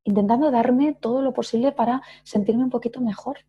[0.03, 3.39] intentando darme todo lo posible para sentirme un poquito mejor.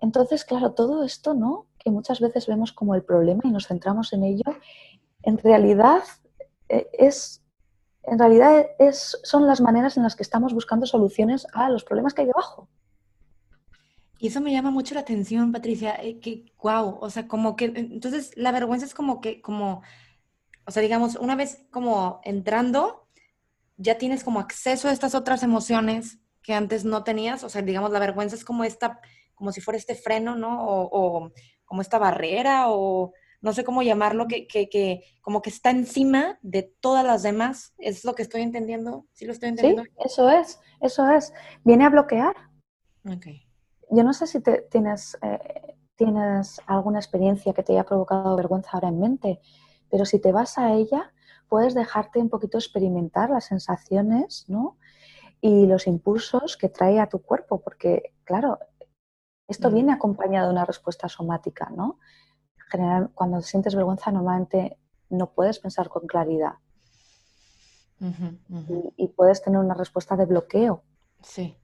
[0.00, 1.66] Entonces, claro, todo esto, ¿no?
[1.78, 4.44] Que muchas veces vemos como el problema y nos centramos en ello,
[5.22, 6.02] en realidad
[6.68, 7.40] eh, es
[8.06, 12.12] en realidad es, son las maneras en las que estamos buscando soluciones a los problemas
[12.12, 12.68] que hay debajo.
[14.24, 17.66] Y eso me llama mucho la atención, Patricia, eh, que wow, o sea, como que,
[17.66, 19.82] entonces la vergüenza es como que, como,
[20.64, 23.06] o sea, digamos, una vez como entrando,
[23.76, 27.90] ya tienes como acceso a estas otras emociones que antes no tenías, o sea, digamos,
[27.90, 28.98] la vergüenza es como esta,
[29.34, 30.68] como si fuera este freno, ¿no?
[30.68, 31.32] O, o
[31.66, 36.62] como esta barrera, o no sé cómo llamarlo, que, que, como que está encima de
[36.62, 37.74] todas las demás.
[37.76, 39.04] ¿Es lo que estoy entendiendo?
[39.12, 39.82] ¿Sí lo estoy entendiendo?
[39.82, 41.34] Sí, eso es, eso es.
[41.62, 42.34] Viene a bloquear.
[43.94, 48.70] Yo no sé si te, tienes, eh, tienes alguna experiencia que te haya provocado vergüenza
[48.72, 49.40] ahora en mente,
[49.90, 51.12] pero si te vas a ella,
[51.48, 54.78] puedes dejarte un poquito experimentar las sensaciones, ¿no?
[55.40, 58.58] Y los impulsos que trae a tu cuerpo, porque, claro,
[59.46, 59.74] esto mm.
[59.74, 61.98] viene acompañado de una respuesta somática, ¿no?
[62.74, 64.78] general, cuando sientes vergüenza normalmente
[65.10, 66.54] no puedes pensar con claridad.
[68.96, 70.82] Y, puedes tener una respuesta de bloqueo.
[71.22, 71.56] Sí.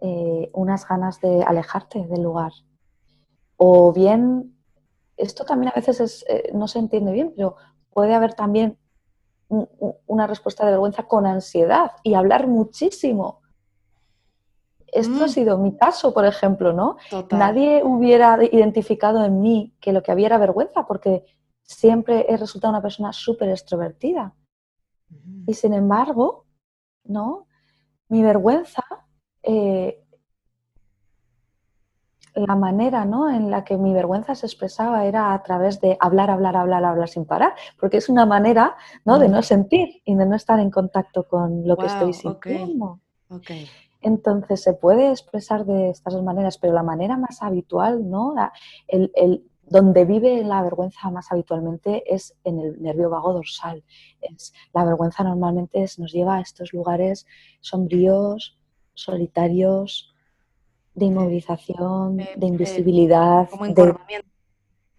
[0.00, 2.52] Eh, unas ganas de alejarte del lugar.
[3.56, 4.56] O bien,
[5.16, 7.56] esto también a veces eh, no se entiende bien, pero
[7.90, 8.78] puede haber también
[10.06, 13.40] una respuesta de vergüenza con ansiedad y hablar muchísimo
[14.92, 15.30] esto ha mm.
[15.30, 16.96] sido mi caso, por ejemplo, ¿no?
[17.30, 21.24] Nadie hubiera identificado en mí que lo que había era vergüenza, porque
[21.62, 24.34] siempre he resultado una persona súper extrovertida.
[25.46, 26.46] Y sin embargo,
[27.04, 27.46] ¿no?
[28.08, 28.82] Mi vergüenza,
[29.42, 30.02] eh,
[32.34, 33.30] la manera ¿no?
[33.30, 37.08] en la que mi vergüenza se expresaba era a través de hablar, hablar, hablar, hablar
[37.08, 39.18] sin parar, porque es una manera ¿no?
[39.18, 39.32] de mm.
[39.32, 43.00] no sentir y de no estar en contacto con lo que estoy sintiendo.
[44.00, 48.34] Entonces se puede expresar de estas dos maneras, pero la manera más habitual, ¿no?
[48.86, 53.84] El, donde vive la vergüenza más habitualmente es en el nervio vago dorsal.
[54.20, 57.26] Es, la vergüenza normalmente nos lleva a estos lugares
[57.60, 58.58] sombríos,
[58.98, 60.14] solitarios,
[60.94, 63.96] de inmovilización, de invisibilidad, de,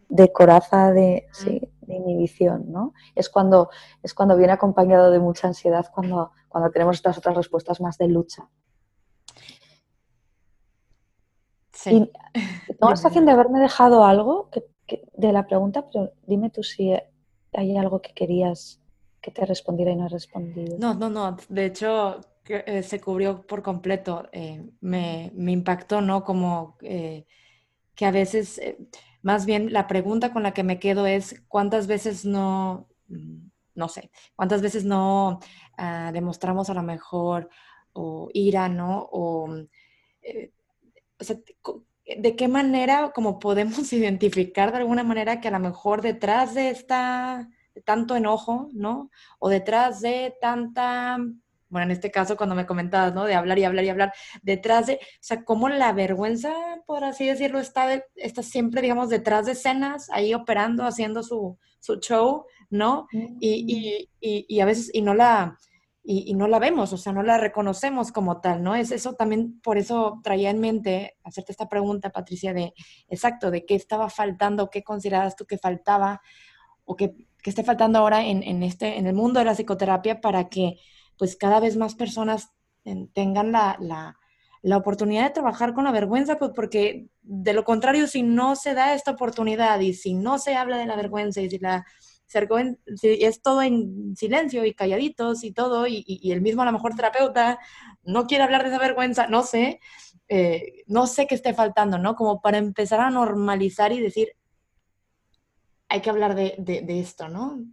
[0.07, 2.71] de, coraza, de, de inhibición.
[2.71, 2.93] ¿no?
[3.15, 3.69] Es, cuando,
[4.01, 8.07] es cuando viene acompañado de mucha ansiedad, cuando, cuando tenemos estas otras respuestas más de
[8.07, 8.49] lucha.
[11.73, 12.09] Sí.
[12.81, 14.49] no es fácil de haberme dejado algo
[15.13, 16.93] de la pregunta, pero dime tú si
[17.53, 18.81] hay algo que querías
[19.21, 20.77] que te respondiera y no he respondido.
[20.79, 21.35] No, no, no.
[21.49, 24.29] De hecho, eh, se cubrió por completo.
[24.31, 26.23] Eh, me, impactó, ¿no?
[26.23, 27.25] Como eh,
[27.95, 28.61] que a veces,
[29.21, 33.89] más bien la pregunta con la que me quedo es cuántas veces no, mm, no
[33.89, 35.39] sé, cuántas veces no
[35.77, 37.49] ah, demostramos a lo mejor
[37.93, 39.07] o ira, ¿no?
[39.11, 39.49] O
[41.19, 41.37] o sea,
[42.05, 46.69] ¿de qué manera como podemos identificar de alguna manera que a lo mejor detrás de
[46.69, 47.49] esta,
[47.85, 49.11] tanto enojo, ¿no?
[49.39, 51.17] O detrás de tanta,
[51.69, 53.25] bueno, en este caso cuando me comentabas, ¿no?
[53.25, 56.53] De hablar y hablar y hablar, detrás de, o sea, cómo la vergüenza,
[56.85, 61.99] por así decirlo, está, está siempre, digamos, detrás de escenas, ahí operando, haciendo su, su
[61.99, 63.07] show, ¿no?
[63.39, 65.57] y, y, y a veces, y no la
[66.11, 68.73] y, no la vemos, o sea, no la reconocemos como tal, ¿no?
[68.73, 72.73] Es eso también, por eso traía en mente hacerte esta pregunta, Patricia, de
[73.09, 76.19] exacto, de qué estaba faltando, qué considerabas tú que faltaba,
[76.83, 80.77] o que, esté faltando ahora en, este, en el mundo de la psicoterapia para que
[81.19, 82.49] pues cada vez más personas
[83.13, 83.77] tengan la,
[84.63, 88.73] la, oportunidad de trabajar con la vergüenza, pues porque de lo contrario, si no se
[88.73, 91.85] da esta oportunidad y si no se habla de la vergüenza y si la
[93.01, 97.59] es todo en silencio y calladitos y todo, y, el mismo a lo mejor terapeuta
[98.03, 99.79] no quiere hablar de esa vergüenza, no sé,
[100.27, 102.15] eh, no sé qué esté faltando, ¿no?
[102.15, 104.29] Como para empezar a normalizar y decir,
[105.87, 107.63] hay que hablar de, esto, ¿no?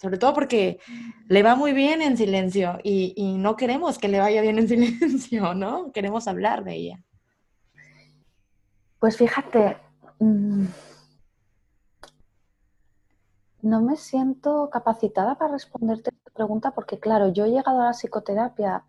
[0.00, 0.78] Sobre todo porque
[1.26, 5.54] le va muy bien en silencio y, no queremos que le vaya bien en silencio,
[5.54, 5.90] ¿no?
[5.92, 7.04] Queremos hablar de ella.
[9.00, 9.76] Pues fíjate,
[10.20, 10.66] mm,
[13.62, 17.92] no me siento capacitada para responderte esta pregunta porque, claro, yo he llegado a la
[17.92, 18.84] psicoterapia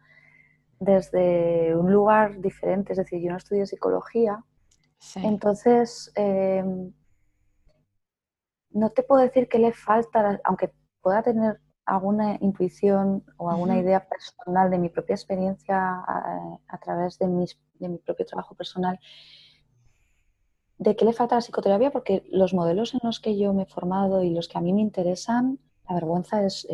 [0.80, 4.44] desde un lugar diferente, es decir, yo no estudio psicología.
[5.16, 6.94] Entonces, em,
[8.72, 14.08] no te puedo decir que le falta, aunque pueda tener alguna intuición o alguna idea
[14.08, 17.28] personal de mi propia experiencia a, través de,
[17.80, 19.00] de mi propio trabajo personal,
[20.78, 23.64] de qué le falta a la psicoterapia, porque los modelos en los que yo me
[23.64, 26.68] he formado y los que a mí me interesan, la vergüenza es,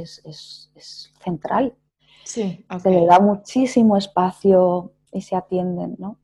[1.24, 1.76] central.
[2.24, 6.20] Sí, Se le da muchísimo espacio y se atienden, ¿no?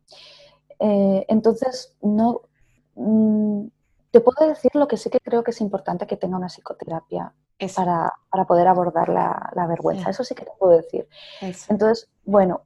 [0.80, 2.42] Eh, entonces, no
[2.96, 3.68] mm,
[4.12, 7.34] te puedo decir lo que sí que creo que es importante que tenga una psicoterapia
[7.70, 8.12] para,
[8.48, 10.10] poder abordar la, vergüenza.
[10.10, 11.08] Eso sí que te puedo decir.
[11.70, 12.64] Entonces, bueno,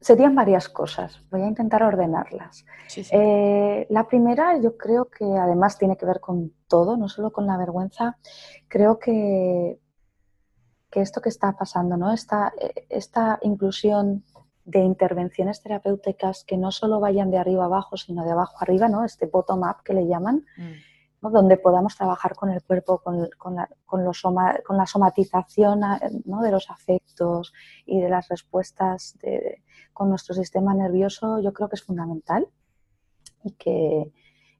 [0.00, 1.22] serían varias cosas.
[1.30, 2.64] Voy a intentar ordenarlas.
[3.12, 7.46] Eh, la primera, yo creo que además tiene que ver con todo, no solo con
[7.46, 8.18] la vergüenza.
[8.68, 9.78] Creo que,
[10.90, 12.12] que esto que está pasando, ¿no?
[12.12, 12.52] esta,
[12.88, 14.24] esta inclusión
[14.64, 19.04] de intervenciones terapéuticas que no solo vayan de arriba abajo, sino de abajo arriba, ¿no?
[19.04, 20.44] este bottom-up que le llaman.
[20.56, 20.89] Mm
[21.20, 23.20] donde podamos trabajar con el cuerpo, con,
[23.54, 24.04] la, con,
[24.76, 27.52] la somatización de los afectos
[27.84, 29.18] y de las respuestas
[29.92, 32.48] con nuestro sistema nervioso, yo creo que es fundamental
[33.44, 34.10] y que,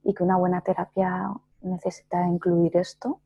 [0.02, 1.30] y que una buena terapia
[1.62, 3.20] necesita incluir esto,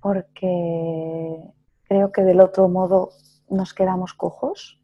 [0.00, 1.52] porque
[1.84, 3.10] creo que del otro modo
[3.48, 4.80] nos quedamos cojos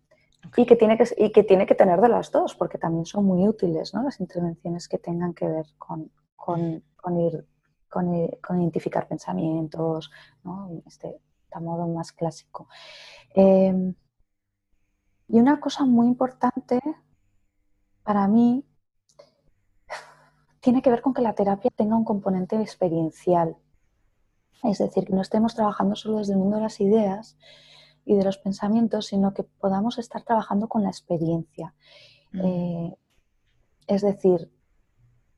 [0.57, 3.25] y que, tiene que, y que tiene que tener de las dos, porque también son
[3.25, 4.03] muy útiles ¿no?
[4.03, 7.47] las intervenciones que tengan que ver con, con, con, ir,
[7.91, 10.11] con, identificar pensamientos,
[10.45, 10.71] ¿no?
[10.87, 11.21] este,
[11.61, 12.69] modo más clásico.
[13.35, 13.95] Em,
[15.29, 16.81] y una cosa muy importante
[18.03, 18.65] para mí
[20.61, 23.57] tiene que ver con que la terapia tenga un componente experiencial.
[24.63, 27.37] Es decir, que no estemos trabajando solo desde el mundo de las ideas
[28.05, 31.75] y de los pensamientos, sino que podamos estar trabajando con la experiencia.
[32.33, 32.41] Mm.
[32.45, 32.97] Eh,
[33.89, 34.53] es decir,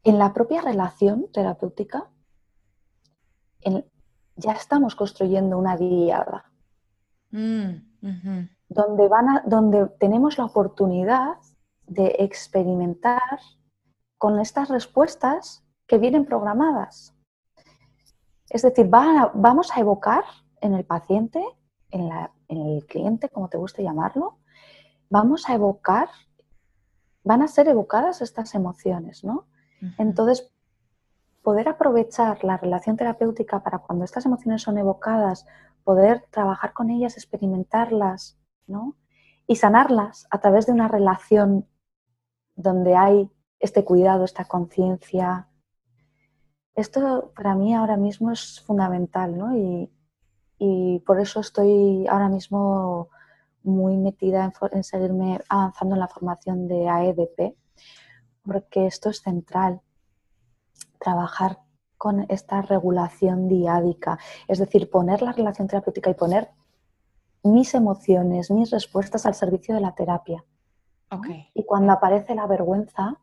[0.04, 2.10] en la propia relación terapéutica
[4.36, 6.50] ya estamos construyendo una diada
[7.30, 7.72] mm,
[8.68, 11.36] donde, van donde tenemos la oportunidad
[11.86, 13.40] de experimentar
[14.18, 17.14] con estas respuestas que vienen programadas.
[18.48, 20.24] Es decir, vamos a evocar
[20.60, 21.42] en el paciente,
[21.90, 22.10] en,
[22.48, 24.38] en el cliente, como te guste llamarlo,
[25.10, 26.08] vamos a evocar,
[27.22, 29.46] van a ser evocadas estas emociones, ¿no?
[29.98, 30.50] Entonces,
[31.42, 35.46] poder aprovechar la relación terapéutica para cuando estas emociones son evocadas,
[35.84, 38.96] poder trabajar con ellas, experimentarlas, ¿no?
[39.46, 41.68] Y sanarlas a través de una relación
[42.56, 45.48] donde hay este cuidado, esta conciencia.
[46.74, 49.56] Esto para mí ahora mismo es fundamental, ¿no?
[49.56, 49.90] Y,
[51.04, 53.10] por eso estoy ahora mismo
[53.62, 57.54] muy metida en, en seguirme avanzando en la formación de AEDP,
[58.44, 59.80] porque esto es central,
[61.00, 61.60] trabajar
[61.96, 66.50] con esta regulación diádica, es decir, poner la relación terapéutica y poner
[67.42, 70.44] mis emociones, mis respuestas al servicio de la terapia.
[71.54, 73.18] Y cuando aparece la vergüenza,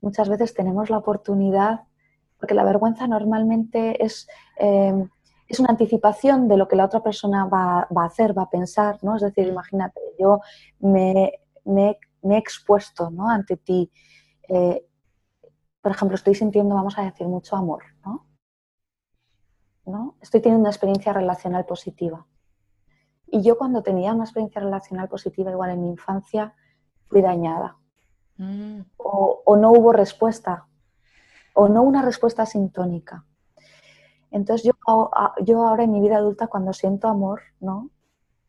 [0.00, 1.84] muchas veces tenemos la oportunidad,
[2.38, 4.26] porque la vergüenza normalmente es,
[4.56, 5.06] eh,
[5.46, 8.98] es una anticipación de lo que la otra persona va, a hacer, va a pensar,
[9.02, 9.16] ¿no?
[9.16, 10.40] Es decir, imagínate, yo
[10.80, 11.34] me,
[11.64, 13.28] me, me he expuesto ¿no?
[13.28, 13.90] ante ti,
[14.50, 14.84] eh,
[15.80, 18.26] por ejemplo, estoy sintiendo, vamos a decir, mucho amor, ¿no?
[19.86, 20.16] ¿no?
[20.20, 22.26] Estoy teniendo una experiencia relacional positiva.
[23.26, 26.54] Y yo cuando tenía una experiencia relacional positiva, igual en mi infancia,
[27.08, 27.76] fui dañada.
[28.36, 28.80] Mm.
[28.96, 30.66] O, no hubo respuesta,
[31.54, 33.24] o no una respuesta sintónica.
[34.32, 35.10] Entonces yo,
[35.44, 37.90] yo ahora en mi vida adulta, cuando siento amor, ¿no?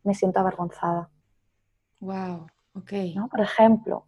[0.04, 1.10] Me siento avergonzada.
[2.00, 2.92] Wow, ok.
[3.16, 3.28] ¿no?
[3.30, 4.06] Por ejemplo,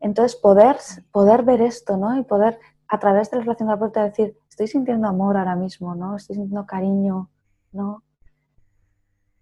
[0.00, 0.76] entonces, poder,
[1.10, 2.18] poder ver esto, ¿no?
[2.18, 6.16] Y poder, a través de la relación terapéutica, decir, estoy sintiendo amor ahora mismo, ¿no?
[6.16, 7.30] Estoy sintiendo cariño,
[7.72, 8.02] ¿no?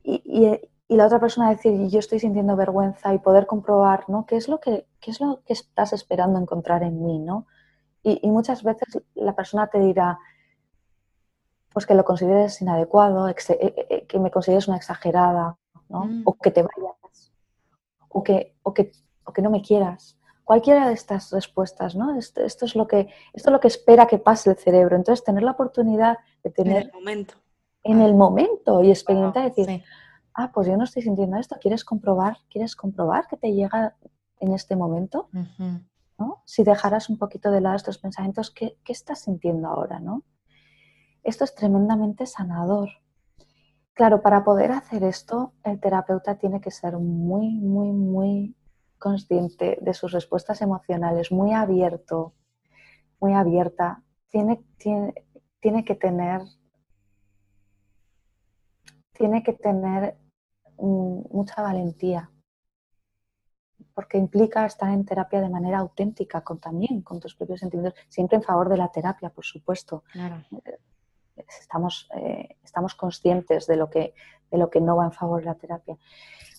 [0.03, 4.25] Y, la otra persona decir, yo estoy sintiendo vergüenza y poder comprobar, ¿no?
[4.25, 7.47] ¿Qué es lo que, es lo que estás esperando encontrar en mí, ¿no?
[8.03, 10.19] Y, muchas veces la persona te dirá,
[11.73, 16.05] pues que lo consideres inadecuado, eh, eh, que me consideres una exagerada, ¿no?
[16.05, 16.23] Mm.
[16.25, 17.33] O que te vayas,
[18.09, 18.93] o que, o que,
[19.25, 20.16] o que no me quieras,
[20.47, 22.17] cualquiera de estas respuestas, ¿no?
[22.17, 24.95] Esto, es lo que, esto es lo que espera que pase el cerebro.
[24.95, 26.83] Entonces, tener la oportunidad de tener...
[26.83, 27.35] En el momento.
[27.83, 29.83] En el momento y experimentar, decir,
[30.35, 32.39] ah, pues yo no estoy sintiendo esto, ¿quieres comprobar?
[32.49, 33.97] ¿Quieres comprobar que te llega
[34.39, 35.29] en este momento?
[36.17, 36.43] ¿no?
[36.45, 40.23] Si dejaras un poquito de lado estos pensamientos, ¿qué, ¿qué estás sintiendo ahora, no?
[41.25, 42.91] Esto es tremendamente sanador.
[43.95, 48.55] Claro, para poder hacer esto, el terapeuta tiene que ser muy, muy, muy
[48.99, 52.35] consciente de sus respuestas emocionales, muy abierto,
[53.21, 55.15] muy abierta, tiene, tiene,
[55.61, 56.43] tiene que tener
[59.17, 60.17] tiene que tener
[60.79, 62.31] mm, mucha valentía,
[63.95, 68.37] porque implica estar en terapia de manera auténtica, con, también con tus propios sentimientos, siempre
[68.37, 70.05] en favor de la terapia, por supuesto.
[71.35, 74.15] Estamos, eh, estamos conscientes de lo, que,
[74.51, 75.97] de lo que no va en favor de la terapia.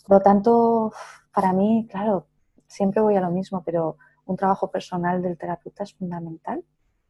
[0.05, 0.93] Por lo tanto,
[1.37, 2.25] para mí, claro,
[2.65, 6.65] siempre voy a lo mismo, pero un trabajo personal del terapeuta es fundamental.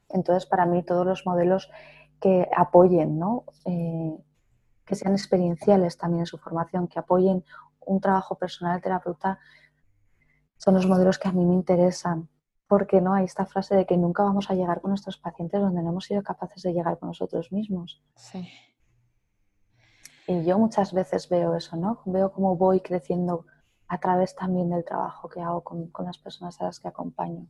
[0.10, 1.72] Entonces, para mí, todos los modelos
[2.20, 3.46] que apoyen, ¿no?
[3.64, 4.18] Eh,
[4.84, 7.46] que sean experienciales también en su formación, que apoyen
[7.86, 9.40] un trabajo personal del terapeuta,
[10.58, 12.28] son los modelos que a mí me interesan.
[12.68, 15.82] Porque no hay esta frase de que nunca vamos a llegar con nuestros pacientes donde
[15.82, 18.04] no hemos sido capaces de llegar con nosotros mismos.
[18.16, 18.46] Sí.
[20.28, 22.02] Y yo muchas veces veo eso, ¿no?
[22.04, 23.46] Veo cómo voy creciendo
[23.88, 27.48] a través también del trabajo que hago con, las personas a las que acompaño.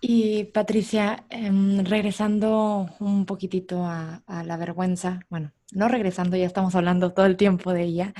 [0.00, 7.12] Y Patricia, em, regresando un poquitito a, la vergüenza, bueno, no regresando, ya estamos hablando
[7.12, 8.12] todo el tiempo de ella.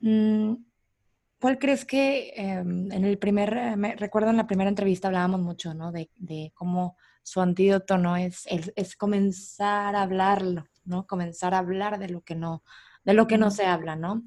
[0.00, 0.54] Mm,
[1.40, 5.40] ¿Cuál crees que em, en el primer, eh, me recuerdo en la primera entrevista hablábamos
[5.40, 5.92] mucho, ¿no?
[5.92, 6.10] De,
[6.54, 11.06] cómo su antídoto no es, es, comenzar a hablarlo, ¿no?
[11.06, 12.64] Comenzar a hablar de lo que no,
[13.04, 14.24] de lo que no se habla, ¿no?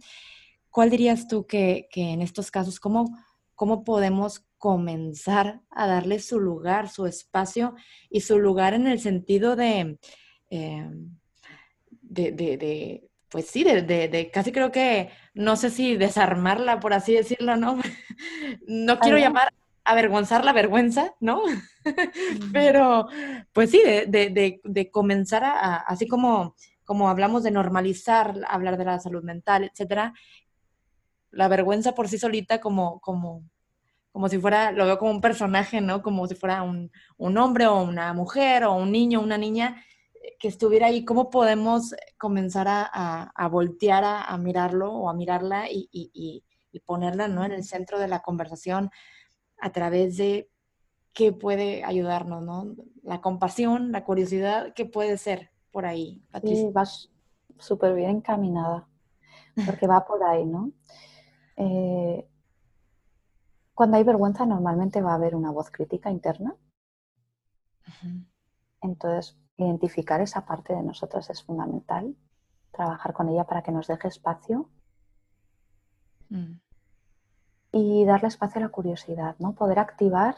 [0.70, 3.18] ¿Cuál dirías tú que, en estos casos, cómo,
[3.56, 7.76] cómo podemos comenzar a darle su lugar, su espacio
[8.10, 10.00] y su lugar en el sentido de,
[10.50, 11.18] em,
[12.02, 17.80] de, pues sí, de, casi creo que, no sé si desarmarla, por así decirlo, ¿no?
[18.68, 19.54] no quiero llamar
[19.90, 21.42] avergonzar la vergüenza, ¿no?
[22.54, 23.08] Pero,
[23.54, 26.56] pues sí, de, comenzar a, así como,
[26.86, 30.14] como hablamos de normalizar, hablar de la salud mental, etcétera,
[31.32, 33.44] la vergüenza por sí solita como, como,
[34.12, 36.02] como si fuera, lo veo como un personaje, ¿no?
[36.02, 36.92] Como si fuera un,
[37.38, 39.84] hombre o una mujer o un niño, una niña
[40.16, 41.06] eh, que estuviera ahí.
[41.06, 46.44] ¿Cómo podemos comenzar a, voltear a, mirarlo o a mirarla y,
[46.86, 47.46] ponerla, ¿no?
[47.46, 48.90] En el centro de la conversación
[49.60, 50.50] a través de
[51.14, 52.76] qué puede ayudarnos, ¿no?
[53.04, 56.68] La compasión, la curiosidad, ¿qué puede ser por ahí, Patricia?
[56.68, 57.12] Sí, vas
[57.58, 58.88] súper bien encaminada,
[59.66, 60.72] porque va por ahí, ¿no?
[61.60, 62.26] Eh,
[63.74, 66.56] cuando hay vergüenza normalmente va a haber una voz crítica interna.
[68.82, 72.16] Entonces, identificar esa parte de nosotros es fundamental,
[72.72, 74.70] trabajar con ella para que nos deje espacio
[76.30, 76.54] mm.
[77.74, 79.54] y darle espacio a la curiosidad, ¿no?
[79.54, 80.36] Poder activar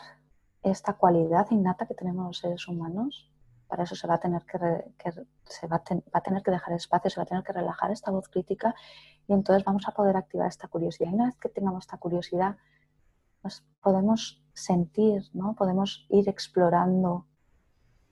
[0.63, 3.30] esta cualidad innata que tenemos los seres humanos.
[3.71, 4.59] Para eso se va a tener que,
[5.45, 8.27] se va a tener que dejar espacio, se va a tener que relajar esta voz
[8.27, 8.75] crítica
[9.25, 11.09] y entonces vamos a poder activar esta curiosidad.
[11.09, 12.57] Y una vez que tengamos esta curiosidad,
[13.41, 15.55] pues podemos sentir, ¿no?
[15.55, 17.27] Podemos ir explorando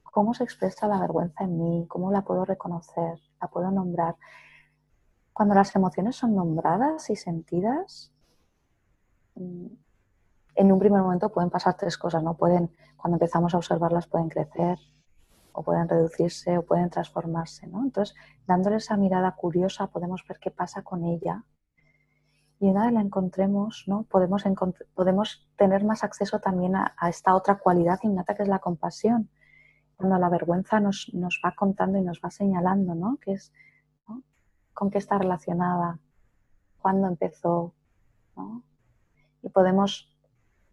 [0.01, 4.15] cómo se expresa la vergüenza en mí, cómo la puedo reconocer, la puedo nombrar.
[5.33, 8.13] Cuando las emociones son nombradas y sentidas,
[9.35, 9.67] mm,
[10.55, 12.37] en un primer momento pueden pasar tres cosas, ¿no?
[12.37, 14.79] Pueden, cuando empezamos a observarlas, pueden crecer,
[15.59, 17.67] o pueden reducirse o pueden transformarse.
[17.67, 17.83] ¿no?
[17.83, 18.15] Entonces,
[18.47, 21.43] dándole esa mirada curiosa, podemos ver qué pasa con ella.
[22.61, 24.03] Y una vez la encontremos, ¿no?
[24.03, 24.45] podemos,
[25.57, 29.29] tener más acceso también a, esta otra cualidad innata que es la compasión.
[29.97, 31.11] Cuando la vergüenza nos,
[31.45, 33.17] va contando y nos va señalando, ¿no?
[33.21, 33.51] ¿Qué es,
[34.73, 35.99] ¿Con qué está relacionada?
[36.81, 37.73] ¿Cuándo empezó?
[39.41, 40.17] Y podemos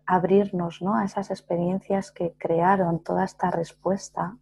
[0.06, 0.94] abrirnos ¿no?
[0.94, 4.38] a esas experiencias que crearon toda esta respuesta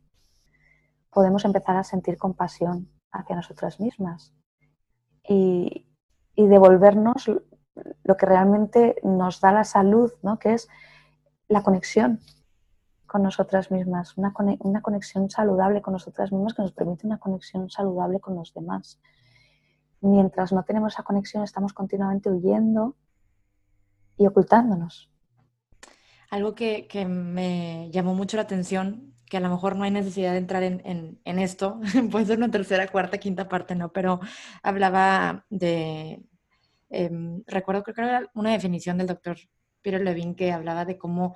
[1.14, 4.34] podemos empezar a sentir compasión hacia nosotras mismas
[5.26, 5.86] y,
[6.36, 7.30] devolvernos
[8.02, 10.38] lo que realmente nos da la salud, ¿no?
[10.38, 10.68] que es
[11.48, 12.20] la conexión
[13.06, 18.18] con nosotras mismas, una, conexión saludable con nosotras mismas que nos permite una conexión saludable
[18.18, 19.00] con los demás.
[20.00, 22.96] Mientras no tenemos esa conexión estamos continuamente huyendo
[24.16, 25.10] y ocultándonos.
[26.30, 30.38] Algo que me llamó mucho la atención, que a lo mejor no hay necesidad de
[30.38, 31.80] entrar en, en, en esto,
[32.12, 33.92] puede ser una tercera, cuarta, quinta parte, ¿no?
[33.92, 34.20] Pero
[34.62, 36.22] hablaba de,
[36.88, 37.10] eh,
[37.48, 39.36] recuerdo creo que era una definición del doctor
[39.82, 41.34] Peter Levine que hablaba de cómo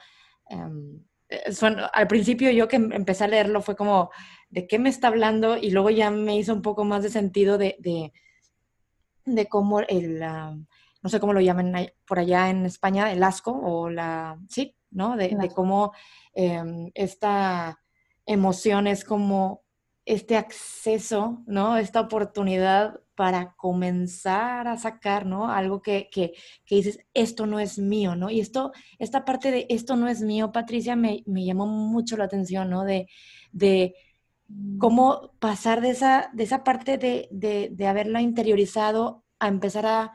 [0.48, 1.52] eh,
[1.92, 4.10] al principio yo que em, empecé a leerlo fue como,
[4.48, 5.56] ¿de qué me está hablando?
[5.56, 8.12] Y luego ya me hizo un poco más de sentido de, de,
[9.24, 11.74] de cómo el, no sé cómo lo llaman
[12.06, 15.16] por allá en España, el asco o la, sí, ¿no?
[15.16, 15.92] De, de cómo
[16.32, 16.62] eh,
[16.94, 17.80] esta
[18.28, 19.64] emoción es como
[20.04, 21.76] este acceso, ¿no?
[21.76, 25.50] Esta oportunidad para comenzar a sacar, ¿no?
[25.50, 28.30] Algo que, que, que, dices, esto no es mío, ¿no?
[28.30, 32.24] Y esto, esta parte de esto no es mío, Patricia, me, me llamó mucho la
[32.24, 32.84] atención, ¿no?
[32.84, 33.08] De,
[33.52, 33.94] de
[34.78, 40.12] cómo pasar de esa, de esa parte de, de, de haberla interiorizado a empezar a,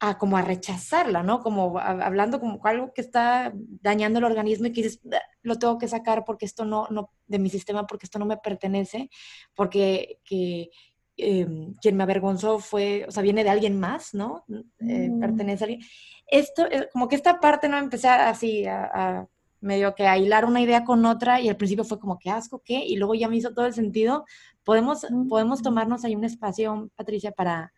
[0.00, 1.40] a como a rechazarla, ¿no?
[1.40, 5.00] Como hablando como algo que está dañando el organismo y que dices,
[5.42, 8.36] lo tengo que sacar porque esto no, no, de mi sistema, porque esto no me
[8.36, 9.10] pertenece,
[9.54, 10.70] porque que,
[11.16, 11.46] eh,
[11.80, 14.44] quien me avergonzó fue, o sea, viene de alguien más, ¿no?
[14.78, 15.20] Eh, mm.
[15.20, 15.86] Pertenece a alguien.
[16.28, 17.76] Esto, eh, como que esta parte, ¿no?
[17.76, 19.26] Empecé así a, a,
[19.60, 22.62] medio que a hilar una idea con otra y al principio fue como, qué asco,
[22.64, 22.84] ¿qué?
[22.86, 24.24] Y luego ya me hizo todo el sentido.
[24.62, 25.26] Podemos, mm.
[25.26, 27.72] podemos tomarnos ahí un espacio, Patricia, para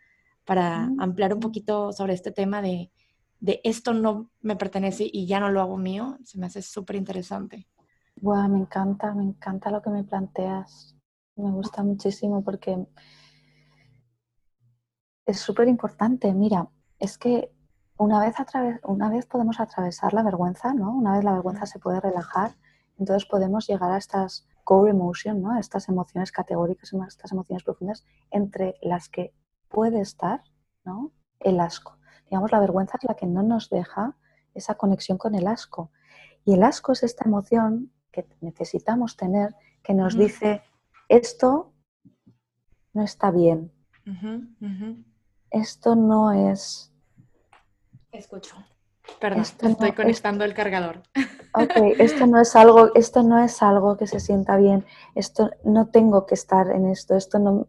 [0.51, 2.91] para ampliar un poquito sobre este tema de,
[3.39, 6.97] de, esto no me pertenece y ya no lo hago mío, se me hace súper
[6.97, 7.69] interesante.
[8.21, 10.97] Wow, me encanta, me encanta lo que me planteas.
[11.37, 12.85] Me gusta muchísimo porque
[15.25, 16.35] es súper importante.
[16.35, 17.53] Mira, es que
[17.97, 18.35] una vez,
[18.83, 20.91] una vez podemos atravesar la vergüenza, ¿no?
[20.97, 22.57] Una vez la vergüenza se puede relajar,
[22.99, 25.57] entonces podemos llegar a estas core emotion, ¿no?
[25.61, 29.33] Estas emociones categóricas, estas emociones profundas, entre las que
[29.71, 30.43] puede estar
[30.85, 31.13] ¿no?
[31.39, 31.97] el asco.
[32.25, 34.17] Digamos, la vergüenza es la que no nos deja
[34.55, 35.91] esa conexión con el asco.
[36.45, 40.63] Y el asco es esta emoción que necesitamos tener que nos dice,
[41.09, 41.73] esto
[42.93, 43.73] no está bien.
[45.51, 46.93] Esto no es...
[48.13, 48.57] Escucho.
[49.19, 51.03] Perdón, estoy conectando el cargador.
[51.55, 54.85] Ok, esto no es algo, esto no es algo que se sienta bien.
[55.15, 57.17] Esto no tengo que estar en esto.
[57.17, 57.69] Esto no,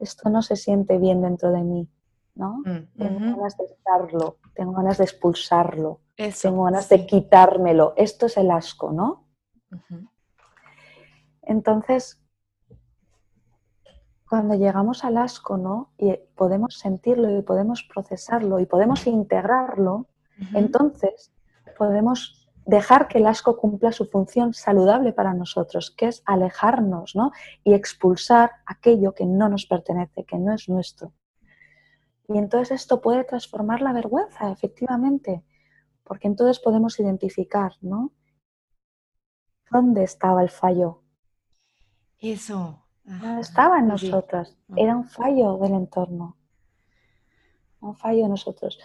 [0.00, 1.88] esto no se siente bien dentro de mí,
[2.34, 2.62] ¿no?
[2.64, 7.94] Mm, tengo ganas de estarlo, tengo ganas de expulsarlo, tengo ganas de quitármelo.
[7.96, 9.26] Esto es el asco, ¿no?
[11.42, 12.20] Entonces,
[14.28, 15.92] cuando llegamos al asco, ¿no?
[15.98, 20.06] Y podemos sentirlo y podemos procesarlo y podemos integrarlo,
[20.54, 21.32] entonces
[21.76, 22.39] podemos
[22.70, 27.32] dejar que el asco cumpla su función saludable para nosotros, que es alejarnos ¿no?
[27.64, 31.12] y expulsar aquello que no nos pertenece, que no es nuestro.
[32.28, 35.42] Y entonces esto puede transformar la vergüenza, efectivamente,
[36.04, 38.12] porque entonces podemos identificar, ¿no?
[39.68, 41.02] ¿Dónde estaba el fallo?
[42.20, 42.84] Eso.
[43.04, 46.36] No estaba en nosotras, era un fallo del entorno,
[47.80, 48.78] un fallo de nosotros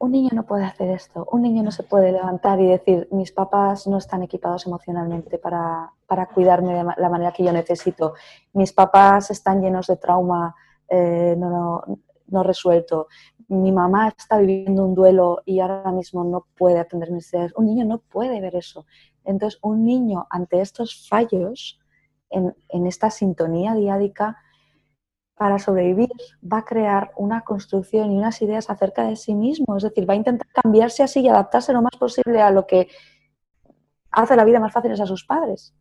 [0.00, 3.32] un niño no puede hacer esto, un niño no se puede levantar y decir, mis
[3.32, 5.92] papás no están equipados emocionalmente para,
[6.34, 8.14] cuidarme de la manera que yo necesito,
[8.54, 10.54] mis papás están llenos de trauma
[10.88, 11.84] eh, no,
[12.28, 13.08] no, resuelto,
[13.48, 17.52] mi mamá está viviendo un duelo y ahora mismo no puede atender mis necesidades.
[17.56, 18.86] Un niño no puede ver eso.
[19.24, 21.78] Entonces, un niño ante estos fallos
[22.30, 24.38] en, en esta sintonía diádica,
[25.40, 26.10] para sobrevivir,
[26.44, 29.74] va a crear una construcción y unas ideas acerca de sí mismo.
[29.74, 32.88] Es decir, va a intentar cambiarse así y adaptarse lo más posible a lo que
[34.10, 35.74] hace la vida más fácil a sus padres.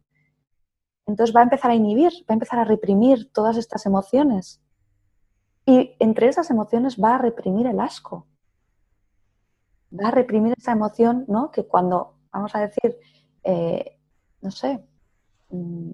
[1.05, 4.61] Entonces va a empezar a inhibir, va a empezar a reprimir todas estas emociones.
[5.65, 8.27] Y entre esas emociones va a reprimir el asco.
[9.91, 11.51] Va a reprimir esa emoción, ¿no?
[11.51, 12.97] Que cuando, vamos a decir,
[13.43, 13.99] eh,
[14.39, 14.87] no sé,
[15.49, 15.91] mm,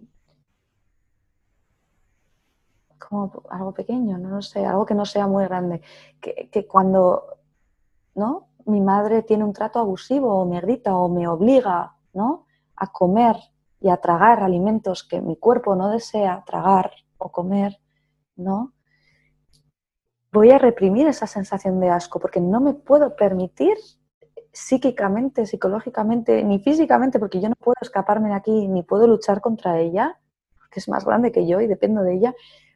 [3.08, 5.82] como algo pequeño, no, sé, algo que no sea muy grande.
[6.20, 7.38] Que, cuando
[8.16, 8.50] ¿no?
[8.66, 12.46] mi madre tiene un trato abusivo o me grita o me obliga ¿no?
[12.76, 13.36] a comer
[13.80, 17.80] y a tragar alimentos que mi cuerpo no desea tragar o comer,
[18.36, 18.74] ¿no?
[20.32, 23.78] Voy a reprimir esa sensación de asco porque no me puedo permitir
[24.52, 29.80] psíquicamente, psicológicamente, ni físicamente, porque yo no puedo escaparme de aquí, ni puedo luchar contra
[29.80, 30.20] ella,
[30.72, 32.36] que es más grande que yo y dependo de ella,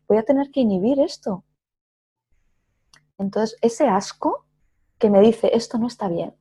[0.10, 1.46] voy a tener que inhibir esto.
[3.18, 4.46] Entonces, ese asco
[4.98, 6.36] que me dice, esto no está bien,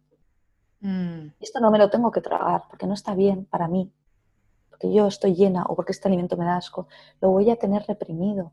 [0.80, 1.32] Mm.
[1.40, 3.92] Esto no me lo tengo que tragar porque no está bien para mí,
[4.70, 6.88] porque yo estoy llena o porque este alimento me da asco.
[7.20, 8.52] Lo voy a tener reprimido.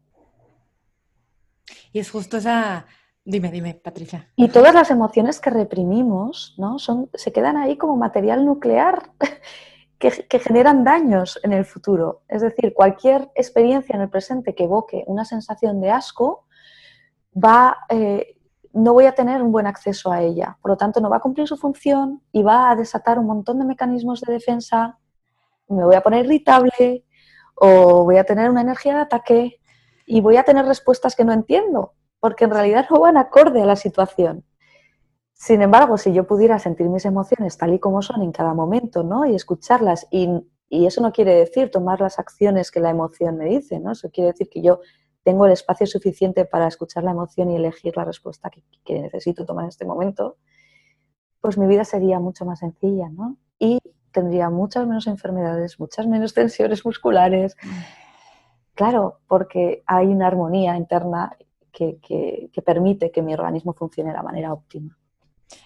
[1.92, 2.86] Y es justo esa...
[3.28, 4.30] Dime, dime, Patricia.
[4.36, 6.78] Y todas las emociones que reprimimos, ¿no?
[6.78, 9.12] Son, se quedan ahí como material nuclear
[10.12, 12.22] que, generan daños en el futuro.
[12.28, 16.46] Es decir, cualquier experiencia en el presente que evoque una sensación de asco,
[17.36, 18.38] va, eh,
[18.74, 20.58] no voy a tener un buen acceso a ella.
[20.62, 23.60] Por lo tanto, no va a cumplir su función y va a desatar un montón
[23.60, 24.98] de mecanismos de defensa.
[25.68, 27.06] Me voy a poner irritable
[27.56, 29.62] o voy a tener una energía de ataque
[30.06, 33.66] y voy a tener respuestas que no entiendo, porque en realidad no van acorde a
[33.66, 34.44] la situación.
[35.36, 39.04] Sin embargo, si yo pudiera sentir mis emociones tal y como son en cada momento,
[39.04, 39.26] ¿no?
[39.26, 43.80] Y escucharlas, y, eso no quiere decir tomar las acciones que la emoción me dice,
[43.80, 43.92] ¿no?
[43.92, 44.82] Eso quiere decir que yo
[45.24, 49.46] tengo el espacio suficiente para escuchar la emoción y elegir la respuesta que, que necesito
[49.46, 50.38] tomar en este momento,
[51.40, 53.38] pues mi vida sería mucho más sencilla, ¿no?
[53.60, 53.80] Y
[54.12, 57.56] tendría muchas menos enfermedades, muchas menos tensiones musculares,
[58.76, 61.36] Claro, porque hay una armonía interna
[61.72, 61.98] que,
[62.64, 64.98] permite que mi organismo funcione de la manera óptima.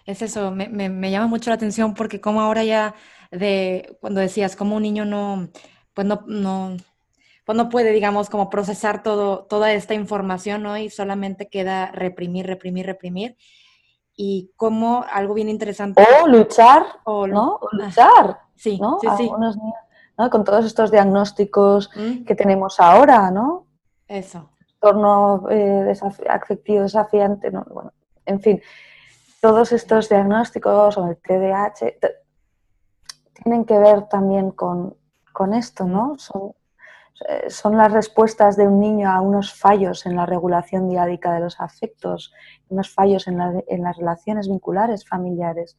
[0.05, 2.95] Es eso, me, llama mucho la atención porque como ahora ya
[3.31, 5.49] de cuando decías como un niño no,
[5.93, 6.77] pues no, no,
[7.45, 10.77] pues no puede, digamos, como procesar todo, toda esta información, ¿no?
[10.77, 13.37] Y solamente queda reprimir, reprimir, reprimir.
[14.15, 16.05] Y como algo bien interesante.
[16.21, 17.55] O luchar, o, ¿no?
[17.61, 18.39] O luchar.
[18.55, 18.99] Sí, ¿no?
[18.99, 19.31] sí, sí.
[20.29, 22.25] Con todos estos diagnósticos mm.
[22.25, 23.65] que tenemos ahora, ¿no?
[24.07, 24.49] Eso.
[24.81, 25.93] Torno eh,
[26.29, 27.65] afectivo desafiante, ¿no?
[27.69, 27.93] bueno,
[28.25, 28.61] en fin,
[29.41, 31.97] todos estos diagnósticos o el TDAH
[33.33, 34.95] tienen que ver también con,
[35.53, 36.17] esto, ¿no?
[36.17, 36.51] Son,
[37.29, 41.39] eh, son las respuestas de un niño a unos fallos en la regulación diádica de
[41.39, 42.33] los afectos,
[42.67, 45.77] unos fallos en, en las relaciones vinculares familiares.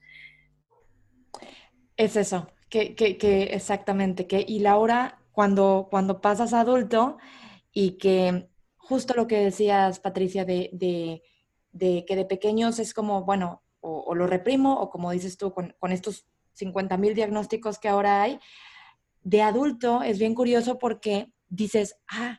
[1.98, 7.18] Es eso, que, que, que exactamente, que y Laura, cuando, cuando pasas adulto
[7.72, 11.22] y que justo lo que decías, Patricia, de,
[11.72, 15.74] de que de pequeños es como, bueno, o, lo reprimo, o como dices tú, con,
[15.78, 18.38] con estos 50 mil diagnósticos que ahora hay,
[19.22, 22.38] de adulto es bien curioso porque dices, ah,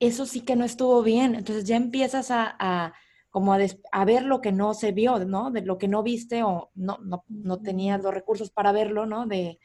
[0.00, 1.34] eso sí que no estuvo bien.
[1.34, 2.94] Entonces ya empiezas a
[3.30, 5.50] como a, ver lo que no se vio, ¿no?
[5.50, 9.26] De lo que no viste o no, no, no tenías los recursos para verlo, ¿no?
[9.26, 9.60] De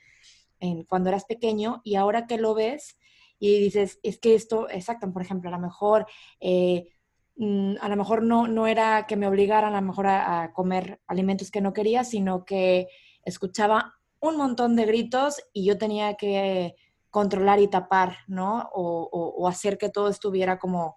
[0.60, 2.98] en, cuando eras pequeño y ahora que lo ves
[3.40, 6.06] y dices, es que esto, exacto, por ejemplo, a lo mejor,
[6.40, 6.88] eh,
[7.38, 11.02] mm, a lo mejor no, no era que me obligaran a lo mejor a, comer
[11.08, 12.88] alimentos que no quería, sino que
[13.24, 16.76] escuchaba un montón de gritos y yo tenía que
[17.10, 18.70] controlar y tapar, ¿no?
[18.74, 20.96] O, hacer que todo estuviera como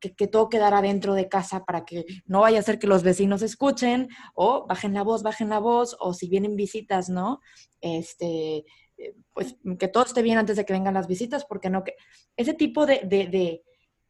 [0.00, 3.42] que, todo quedara dentro de casa para que no vaya a ser que los vecinos
[3.42, 7.40] escuchen o bajen la voz, bajen la voz, o si vienen visitas, ¿no?
[7.80, 8.64] Este,
[8.98, 11.94] eh, pues que todo esté bien antes de que vengan las visitas, porque no que
[12.36, 13.62] ese tipo de, de,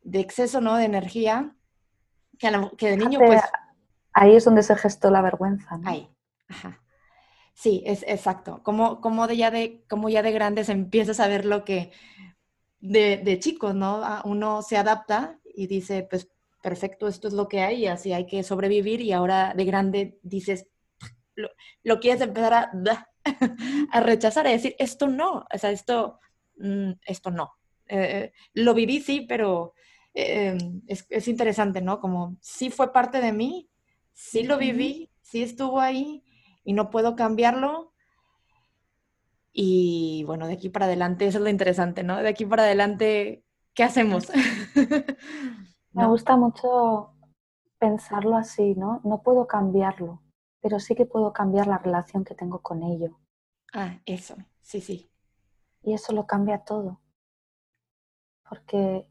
[0.02, 0.76] de, exceso, ¿no?
[0.76, 1.54] De energía,
[2.42, 3.40] que, que de niño, pues...
[4.14, 5.88] Ahí es donde se gestó la vergüenza, ¿no?
[5.88, 6.14] Ahí,
[6.48, 6.82] ajá.
[7.54, 8.62] Sí, es exacto.
[8.62, 11.92] Como, como, de ya de, como ya de grandes empiezas a ver lo que
[12.80, 14.02] de, de chicos, ¿no?
[14.24, 16.28] Uno se adapta y dice, pues
[16.62, 20.68] perfecto, esto es lo que hay así hay que sobrevivir y ahora de grande dices,
[21.34, 22.70] lo, quieres empezar a,
[23.92, 26.20] a, rechazar, a decir, esto no, o sea, esto,
[26.56, 27.54] mm, esto no.
[27.86, 29.74] Eh, lo viví, sí, pero
[30.14, 32.00] eh, es, interesante, ¿no?
[32.00, 33.70] Como sí fue parte de mí,
[34.12, 36.22] sí lo viví, sí estuvo ahí
[36.64, 37.92] y no puedo cambiarlo.
[39.52, 42.16] Y bueno, de aquí para adelante, eso es lo interesante, ¿no?
[42.16, 43.44] De aquí para adelante
[43.74, 44.30] ¿qué hacemos?
[45.92, 47.14] Me gusta mucho
[47.78, 49.00] pensarlo así, ¿no?
[49.04, 50.22] No puedo cambiarlo,
[50.60, 53.18] pero sí que puedo cambiar la relación que tengo con ello.
[53.72, 55.10] Ah, eso, sí, sí.
[55.82, 57.00] Y eso lo cambia todo.
[58.48, 59.06] Porque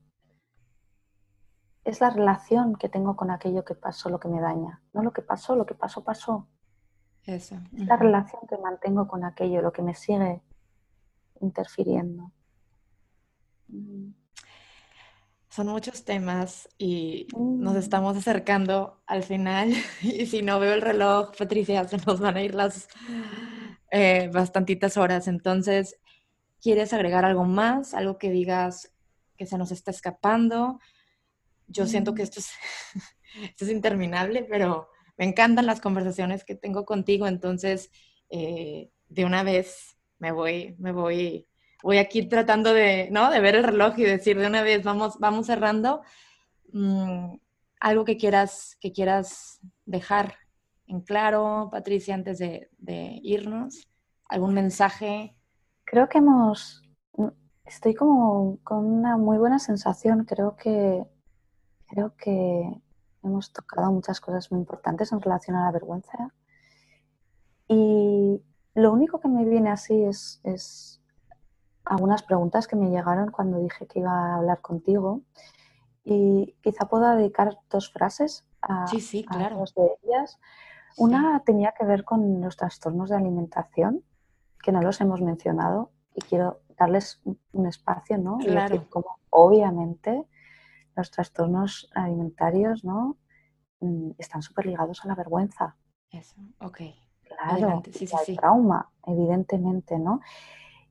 [1.83, 4.81] es la relación que tengo con aquello que pasó lo que me daña.
[4.93, 6.47] No lo que pasó, lo que pasó, pasó.
[7.23, 7.55] Eso.
[7.77, 10.41] Es la relación que mantengo con aquello, lo que me sigue
[11.39, 12.31] interfiriendo.
[13.67, 14.11] Mm
[15.51, 17.77] son muchos temas y nos mm.
[17.77, 19.73] estamos acercando al final.
[20.01, 22.87] Y si no veo el reloj, Patricia, se nos van a ir las
[23.91, 25.27] eh, bastantitas horas.
[25.27, 25.99] Entonces,
[26.61, 27.93] ¿quieres agregar algo más?
[27.93, 28.93] Algo que digas
[29.37, 30.79] que se nos está escapando.
[31.71, 32.25] Yo siento que mm.
[32.25, 32.51] esto es,
[33.43, 37.27] esto es interminable, pero me encantan las conversaciones que tengo contigo.
[37.27, 37.91] Entonces,
[38.29, 41.47] eh, de una vez me voy, me voy
[41.83, 43.29] voy aquí tratando de, ¿no?
[43.29, 46.01] De ver el reloj y decir de una vez, vamos, vamos cerrando.
[46.71, 47.35] Mm,
[47.79, 50.35] algo que quieras, que quieras dejar
[50.87, 52.69] en claro, Patricia, antes de,
[53.23, 53.87] irnos?
[54.29, 55.35] ¿Algún mensaje?
[55.85, 56.83] Creo que hemos,
[57.65, 60.25] estoy como con una muy buena sensación.
[60.25, 61.03] Creo que,
[61.91, 62.81] creo que
[63.21, 66.33] hemos tocado muchas cosas muy importantes en relación a la vergüenza.
[67.67, 68.41] Y
[68.73, 71.01] lo único que me viene así es, es
[71.83, 75.21] algunas preguntas que me llegaron cuando dije que iba a hablar contigo.
[76.03, 79.57] Y quizá pueda dedicar dos frases a, sí, sí, claro.
[79.57, 80.39] dos de ellas.
[80.97, 84.03] Una tenía que ver con los trastornos de alimentación,
[84.63, 87.21] que no los hemos mencionado y quiero darles
[87.51, 88.37] un espacio, ¿no?
[88.39, 88.85] Claro.
[88.89, 90.25] como obviamente
[90.95, 93.17] los trastornos alimentarios, ¿no?
[93.79, 95.75] Mm, están súper ligados a la vergüenza.
[96.11, 96.81] Eso, ok.
[97.23, 100.19] Claro, sí, sí, al trauma, evidentemente, ¿no?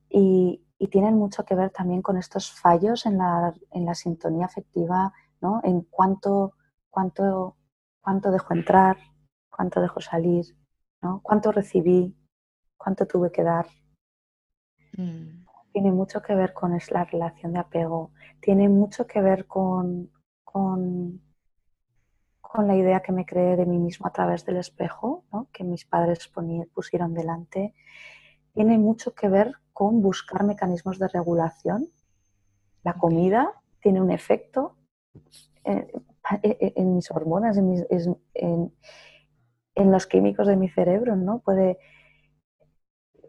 [0.09, 4.45] Y, y, tienen mucho que ver también con estos fallos en la, en la sintonía
[4.45, 5.61] afectiva, ¿no?
[5.63, 6.53] En cuánto,
[6.89, 7.55] cuánto,
[8.01, 8.97] cuánto dejo entrar,
[9.49, 10.45] cuánto dejo salir,
[11.01, 11.21] ¿no?
[11.21, 12.15] Cuánto recibí,
[12.75, 13.67] cuánto tuve que dar.
[14.97, 15.40] Mm.
[15.71, 18.11] Tiene mucho que ver con la relación de apego,
[18.41, 20.11] tiene mucho que ver con,
[20.43, 21.21] con,
[22.41, 25.47] con la idea que me creé de mí mismo a través del espejo, ¿no?
[25.53, 26.29] que mis padres
[26.73, 27.73] pusieron delante.
[28.53, 31.87] Tiene mucho que ver con buscar mecanismos de regulación.
[32.83, 34.75] La comida tiene un efecto
[35.63, 35.87] en,
[36.41, 37.85] en, mis hormonas, en, mis,
[38.33, 38.73] en,
[39.75, 41.39] en los químicos de mi cerebro, ¿no?
[41.39, 41.79] Puede,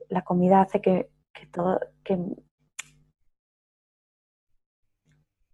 [0.09, 1.11] la comida hace que,
[1.51, 2.18] todo, que,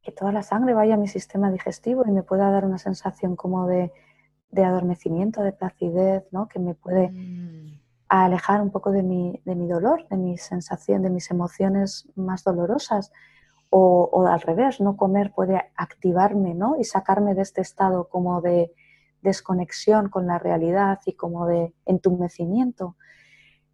[0.02, 3.36] que, toda la sangre vaya a mi sistema digestivo y me pueda dar una sensación
[3.36, 3.92] como de,
[4.56, 6.48] adormecimiento, de placidez, ¿no?
[6.48, 7.80] Que me puede mm.
[8.08, 12.44] alejar un poco de mi, de mi dolor, de mi sensación, de mis emociones más
[12.44, 13.12] dolorosas.
[13.70, 16.76] O, o, al revés, no comer puede activarme ¿no?
[16.78, 18.72] y sacarme de este estado como de,
[19.22, 22.96] desconexión con la realidad y como de entumecimiento.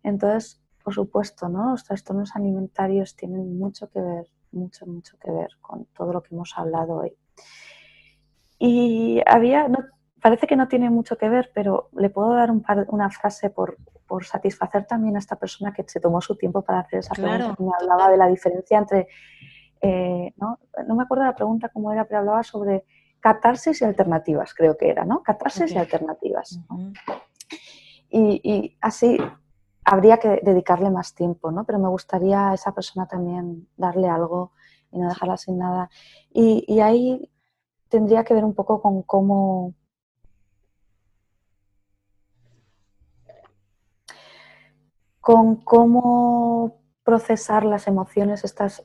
[0.03, 1.70] Entonces, por supuesto, ¿no?
[1.70, 6.35] los trastornos alimentarios tienen mucho que ver, mucho, mucho que ver con todo lo que
[6.35, 7.16] hemos hablado hoy.
[8.59, 9.66] Y había,
[10.20, 13.78] parece que no tiene mucho que ver, pero le puedo dar un una frase por,
[14.07, 17.57] por, satisfacer también a esta persona que se tomó su tiempo para hacer esa pregunta,
[17.59, 19.09] me hablaba de la diferencia entre,
[19.80, 20.59] eh, ¿no?
[20.87, 22.85] no me acuerdo la pregunta cómo era, pero hablaba sobre
[23.20, 25.22] catarsis y alternativas, creo que era, ¿no?
[25.22, 26.61] Catarsis y alternativas.
[28.11, 29.18] y, así
[29.85, 31.64] habría que dedicarle más tiempo, ¿no?
[31.64, 34.53] Pero me gustaría a esa persona también darle algo
[34.91, 35.91] y no dejarla sin nada.
[36.32, 37.30] Y, ahí
[37.89, 39.74] tendría que ver un poco con cómo...
[45.20, 48.85] con cómo procesar las emociones, estas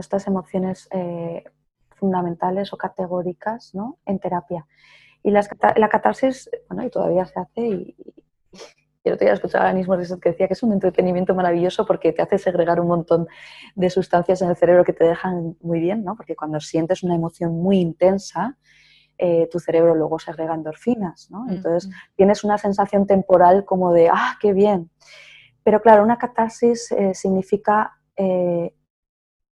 [0.00, 1.44] estas emociones eh,
[1.90, 3.98] fundamentales o categóricas ¿no?
[4.04, 4.66] en terapia.
[5.22, 7.96] Y la catarsis, bueno, todavía se hace y,
[9.04, 12.38] yo te escuchar a Anismo que decía que es un entretenimiento maravilloso porque te hace
[12.38, 13.26] segregar un montón
[13.74, 16.16] de sustancias en el cerebro que te dejan muy bien, ¿no?
[16.16, 18.56] Porque cuando sientes una emoción muy intensa,
[19.18, 21.46] eh, tu cerebro luego segrega endorfinas, ¿no?
[21.48, 24.90] Entonces tienes una sensación temporal como de, ah, qué bien.
[25.64, 28.74] Pero claro, una catarsis eh, significa eh,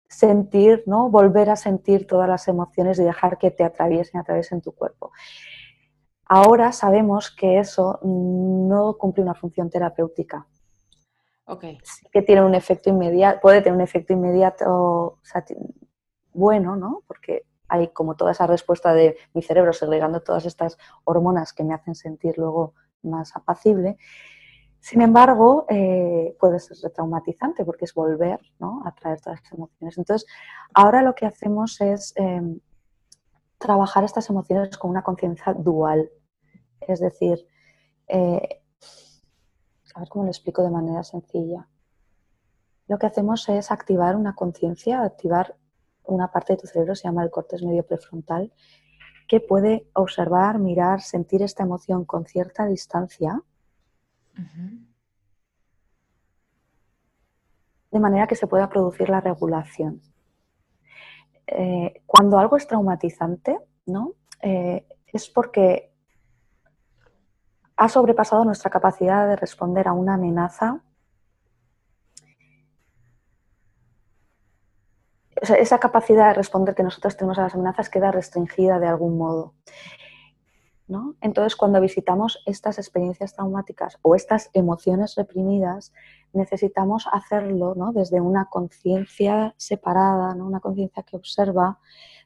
[0.10, 1.10] sentir, ¿no?
[1.10, 5.12] Volver a sentir todas las emociones y dejar que te atraviesen, atraviesen tu cuerpo.
[6.30, 10.46] Ahora sabemos que eso no cumple una función terapéutica.
[11.50, 11.78] Okay.
[12.12, 15.20] que tiene un efecto inmediato, puede tener un efecto inmediato
[16.34, 17.04] bueno, ¿no?
[17.08, 21.74] Porque hay como toda esa respuesta de mi cerebro segregando todas estas hormonas que me
[21.74, 23.98] hacen sentir luego más apacible.
[24.80, 28.40] Sin embargo, eh, puede ser retraumatizante porque es volver
[28.86, 29.98] a traer todas estas emociones.
[29.98, 30.30] Entonces,
[30.74, 32.60] ahora lo que hacemos es em,
[33.58, 36.10] trabajar estas emociones con una conciencia dual.
[36.82, 37.48] Es decir,
[38.08, 38.62] eh,
[39.96, 41.68] a ver cómo lo explico de manera sencilla.
[42.88, 45.58] Lo que hacemos es activar una conciencia, activar
[46.04, 48.54] una parte de tu cerebro, se llama el cortes medio prefrontal,
[49.28, 53.42] que puede observar, mirar, sentir esta emoción con cierta distancia
[57.92, 60.02] de manera que se pueda producir la regulación.
[61.48, 64.14] Eh, cuando algo es traumatizante, ¿no?
[64.42, 65.92] Eh, es porque
[67.78, 70.82] ha sobrepasado nuestra capacidad de responder a una amenaza.
[75.40, 79.54] esa capacidad de responder que nosotros tenemos a las amenazas queda restringida de algún modo.
[81.20, 85.92] Entonces, cuando visitamos estas experiencias traumáticas o estas emociones reprimidas,
[86.32, 91.80] necesitamos hacerlo desde una conciencia separada, una conciencia que observa,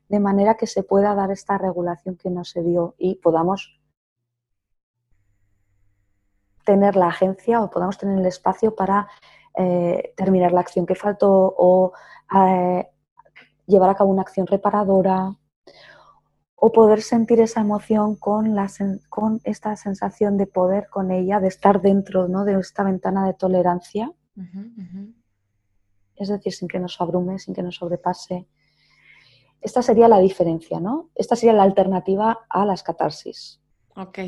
[0.09, 3.79] de manera que se pueda dar esta regulación que no se dio y podamos
[6.63, 9.07] tener la agencia o podamos tener el espacio para
[9.57, 11.93] eh, terminar la acción que faltó o
[12.35, 12.87] eh,
[13.65, 15.35] llevar a cabo una acción reparadora
[16.63, 18.69] o poder sentir esa emoción con, la,
[19.09, 22.45] con esta sensación de poder con ella, de estar dentro ¿no?
[22.45, 24.11] de esta ventana de tolerancia.
[26.15, 28.45] Es decir, sin que nos abrume, sin que nos sobrepase.
[29.59, 31.09] Esta sería la diferencia, ¿no?
[31.15, 33.59] Esta sería la alternativa a las catarsis.
[33.95, 34.19] Ok.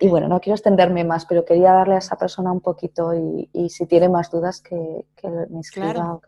[0.00, 3.68] Y bueno, no quiero extenderme más, pero quería darle a esa persona un poquito y,
[3.70, 5.04] si tiene más dudas que,
[5.48, 5.92] me escriba.
[5.92, 6.22] Claro,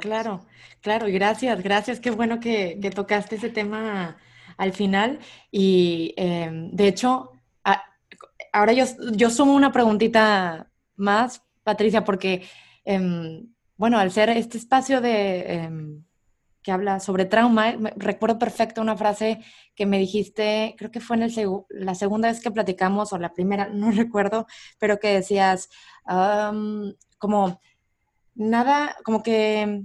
[0.00, 0.40] claro,
[0.80, 4.16] claro, y gracias, gracias, qué bueno que, tocaste ese tema
[4.56, 5.18] al final.
[5.50, 7.32] Y em, de hecho,
[8.52, 12.42] ahora yo, yo sumo una preguntita más, Patricia, porque,
[12.84, 16.04] em, bueno, al ser este espacio de em,
[16.66, 17.76] que habla sobre trauma.
[17.94, 19.38] recuerdo perfecto una frase
[19.76, 21.32] que me dijiste, creo que fue en el
[21.70, 24.46] la segunda vez que platicamos o la primera, no recuerdo,
[24.80, 25.68] pero que decías
[27.18, 27.60] como
[28.34, 29.84] nada, como que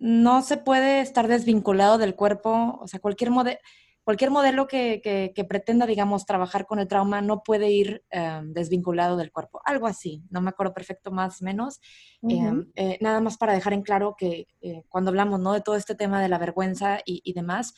[0.00, 3.58] no se puede estar desvinculado del cuerpo, o sea, cualquier modelo
[4.06, 9.32] cualquier modelo que, pretenda, digamos, trabajar con el trauma no puede ir em, desvinculado del
[9.32, 9.60] cuerpo.
[9.64, 11.80] Algo así, no me acuerdo perfecto más o menos.
[12.22, 15.52] Em, eh, nada más para dejar en claro que eh, cuando hablamos ¿no?
[15.54, 17.74] de todo este tema de la vergüenza y, demás,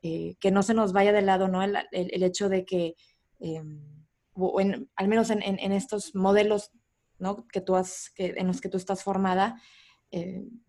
[0.00, 1.62] eh, que no se nos vaya de lado ¿no?
[1.62, 1.76] el,
[2.22, 2.94] hecho de que,
[3.40, 3.78] em,
[4.96, 6.70] al menos en, estos modelos
[7.18, 7.46] ¿no?
[7.48, 9.60] que tú has, que, en los que tú estás formada,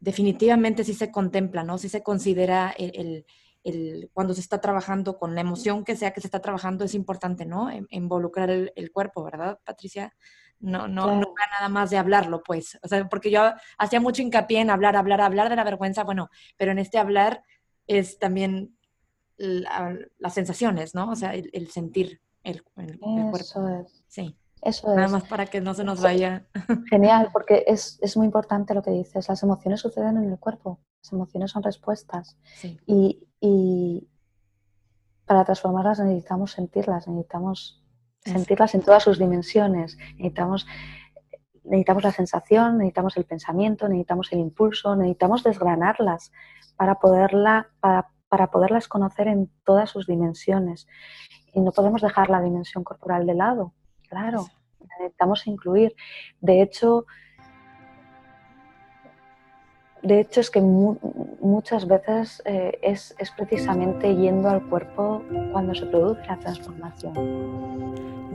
[0.01, 1.77] definitivamente sí se contempla, ¿no?
[1.77, 3.25] sí se considera el
[4.13, 7.45] cuando se está trabajando con la emoción que sea que se está trabajando, es importante,
[7.45, 7.69] ¿no?
[7.89, 10.13] involucrar el, cuerpo, ¿verdad, Patricia?
[10.59, 12.79] No, no, no nada más de hablarlo, pues.
[12.81, 16.29] O sea, porque yo hacía mucho hincapié en hablar, hablar, hablar de la vergüenza, bueno,
[16.55, 17.43] pero en este hablar
[17.85, 18.77] es también
[19.37, 21.11] las sensaciones, ¿no?
[21.11, 23.31] O sea, el, sentir el, cuerpo.
[23.35, 24.03] Eso es.
[24.07, 24.35] Sí.
[24.61, 26.47] Eso Nada más para que no se nos vaya.
[26.89, 29.29] Genial, porque es, es, muy importante lo que dices.
[29.29, 30.79] Las emociones suceden en el cuerpo.
[31.03, 32.37] Las emociones son respuestas.
[32.87, 34.07] Y, y,
[35.25, 37.83] para transformarlas necesitamos sentirlas, necesitamos
[38.23, 39.97] sentirlas en todas sus dimensiones.
[40.17, 40.65] Necesitamos,
[41.63, 46.31] necesitamos la sensación, necesitamos el pensamiento, necesitamos el impulso, necesitamos desgranarlas
[46.77, 50.87] para, poderla, para, para poderlas conocer en todas sus dimensiones.
[51.53, 53.73] Y no podemos dejar la dimensión corporal de lado
[54.07, 54.47] Claro,
[54.99, 55.95] necesitamos incluir.
[56.39, 57.05] De hecho,
[60.07, 65.85] de hecho es que muchas veces eh, es, es precisamente yendo al cuerpo cuando se
[65.85, 67.13] produce la transformación.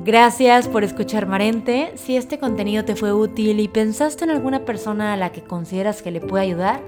[0.04, 1.92] Gracias por escuchar Marente.
[1.94, 6.02] Si este contenido te fue útil y pensaste en alguna persona a la que consideras
[6.02, 6.80] que le puede ayudar,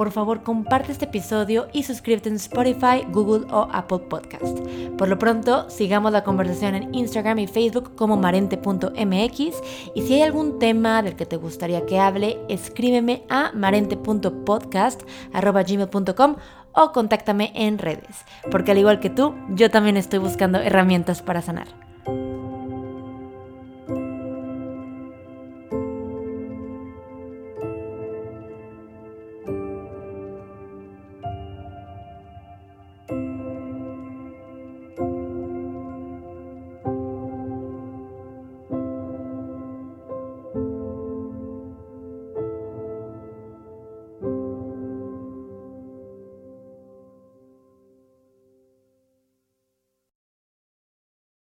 [0.00, 4.58] por favor comparte este episodio y suscríbete en Spotify, Google o Apple Podcast.
[4.96, 9.62] Por lo pronto, sigamos la conversación en Instagram y Facebook como marente.mx
[9.94, 16.36] y si hay algún tema del que te gustaría que hable, escríbeme a marente.podcast.gmail.com
[16.72, 21.42] o contáctame en redes, porque al igual que tú, yo también estoy buscando herramientas para
[21.42, 21.89] sanar.